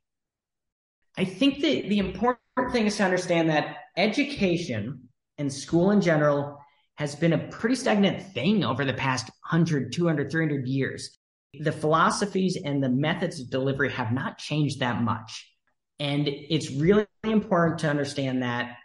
I 1.17 1.25
think 1.25 1.61
that 1.61 1.89
the 1.89 1.99
important 1.99 2.73
thing 2.73 2.87
is 2.87 2.97
to 2.97 3.05
understand 3.05 3.51
that 3.51 3.77
education 3.97 5.09
and 5.39 5.53
school 5.53 5.91
in 5.91 6.01
general 6.01 6.59
has 6.97 7.17
been 7.17 7.33
a 7.33 7.49
pretty 7.49 7.75
stagnant 7.75 8.23
thing 8.33 8.63
over 8.63 8.85
the 8.85 8.93
past 8.93 9.29
100, 9.51 9.93
200, 9.93 10.31
300 10.31 10.69
years. 10.69 11.19
The 11.59 11.73
philosophies 11.73 12.57
and 12.63 12.83
the 12.83 12.89
methods 12.89 13.41
of 13.41 13.51
delivery 13.51 13.91
have 13.91 14.13
not 14.13 14.39
changed 14.39 14.81
that 14.81 15.03
much. 15.03 15.50
And 16.01 16.27
it's 16.27 16.71
really 16.71 17.07
important 17.23 17.79
to 17.81 17.91
understand 17.91 18.43
that 18.43 18.77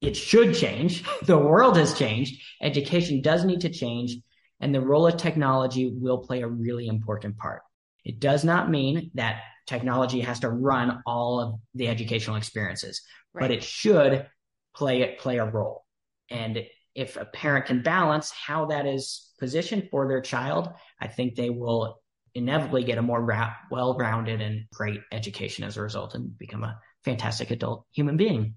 it 0.00 0.16
should 0.16 0.54
change. 0.54 1.04
The 1.22 1.38
world 1.38 1.76
has 1.76 1.98
changed. 1.98 2.40
Education 2.62 3.22
does 3.22 3.44
need 3.44 3.62
to 3.62 3.70
change. 3.70 4.16
And 4.60 4.74
the 4.74 4.80
role 4.80 5.06
of 5.06 5.16
technology 5.16 5.90
will 5.90 6.18
play 6.18 6.42
a 6.42 6.48
really 6.48 6.86
important 6.86 7.38
part. 7.38 7.62
It 8.04 8.20
does 8.20 8.44
not 8.44 8.70
mean 8.70 9.10
that 9.14 9.40
technology 9.66 10.20
has 10.20 10.40
to 10.40 10.50
run 10.50 11.02
all 11.06 11.40
of 11.40 11.60
the 11.74 11.88
educational 11.88 12.36
experiences, 12.36 13.02
right. 13.32 13.42
but 13.42 13.50
it 13.50 13.62
should 13.62 14.26
play 14.74 15.02
it 15.02 15.18
play 15.18 15.38
a 15.38 15.46
role. 15.46 15.84
And 16.28 16.66
if 16.94 17.16
a 17.16 17.24
parent 17.24 17.66
can 17.66 17.82
balance 17.82 18.30
how 18.30 18.66
that 18.66 18.86
is 18.86 19.30
positioned 19.38 19.88
for 19.90 20.08
their 20.08 20.20
child, 20.20 20.70
I 21.00 21.08
think 21.08 21.34
they 21.34 21.50
will 21.50 22.00
inevitably 22.34 22.84
get 22.84 22.98
a 22.98 23.02
more 23.02 23.20
ra- 23.20 23.54
well-rounded 23.70 24.40
and 24.40 24.64
great 24.72 25.00
education 25.12 25.64
as 25.64 25.76
a 25.76 25.82
result 25.82 26.14
and 26.14 26.36
become 26.38 26.64
a 26.64 26.78
fantastic 27.04 27.50
adult 27.50 27.84
human 27.92 28.16
being. 28.16 28.54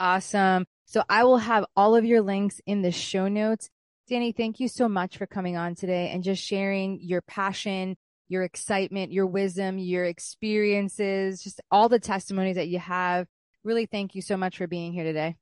Awesome. 0.00 0.66
So 0.86 1.02
I 1.08 1.24
will 1.24 1.38
have 1.38 1.64
all 1.76 1.96
of 1.96 2.04
your 2.04 2.20
links 2.20 2.60
in 2.66 2.82
the 2.82 2.92
show 2.92 3.28
notes. 3.28 3.70
Danny, 4.08 4.32
thank 4.32 4.60
you 4.60 4.68
so 4.68 4.88
much 4.88 5.16
for 5.16 5.26
coming 5.26 5.56
on 5.56 5.74
today 5.74 6.10
and 6.10 6.22
just 6.22 6.42
sharing 6.42 6.98
your 7.00 7.22
passion, 7.22 7.96
your 8.28 8.42
excitement, 8.42 9.12
your 9.12 9.26
wisdom, 9.26 9.78
your 9.78 10.04
experiences, 10.04 11.42
just 11.42 11.60
all 11.70 11.88
the 11.88 11.98
testimonies 11.98 12.56
that 12.56 12.68
you 12.68 12.78
have. 12.78 13.26
Really, 13.62 13.86
thank 13.86 14.14
you 14.14 14.20
so 14.20 14.36
much 14.36 14.58
for 14.58 14.66
being 14.66 14.92
here 14.92 15.04
today. 15.04 15.36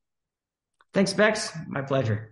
Thanks, 0.94 1.12
Bex. 1.12 1.52
My 1.66 1.82
pleasure. 1.82 2.31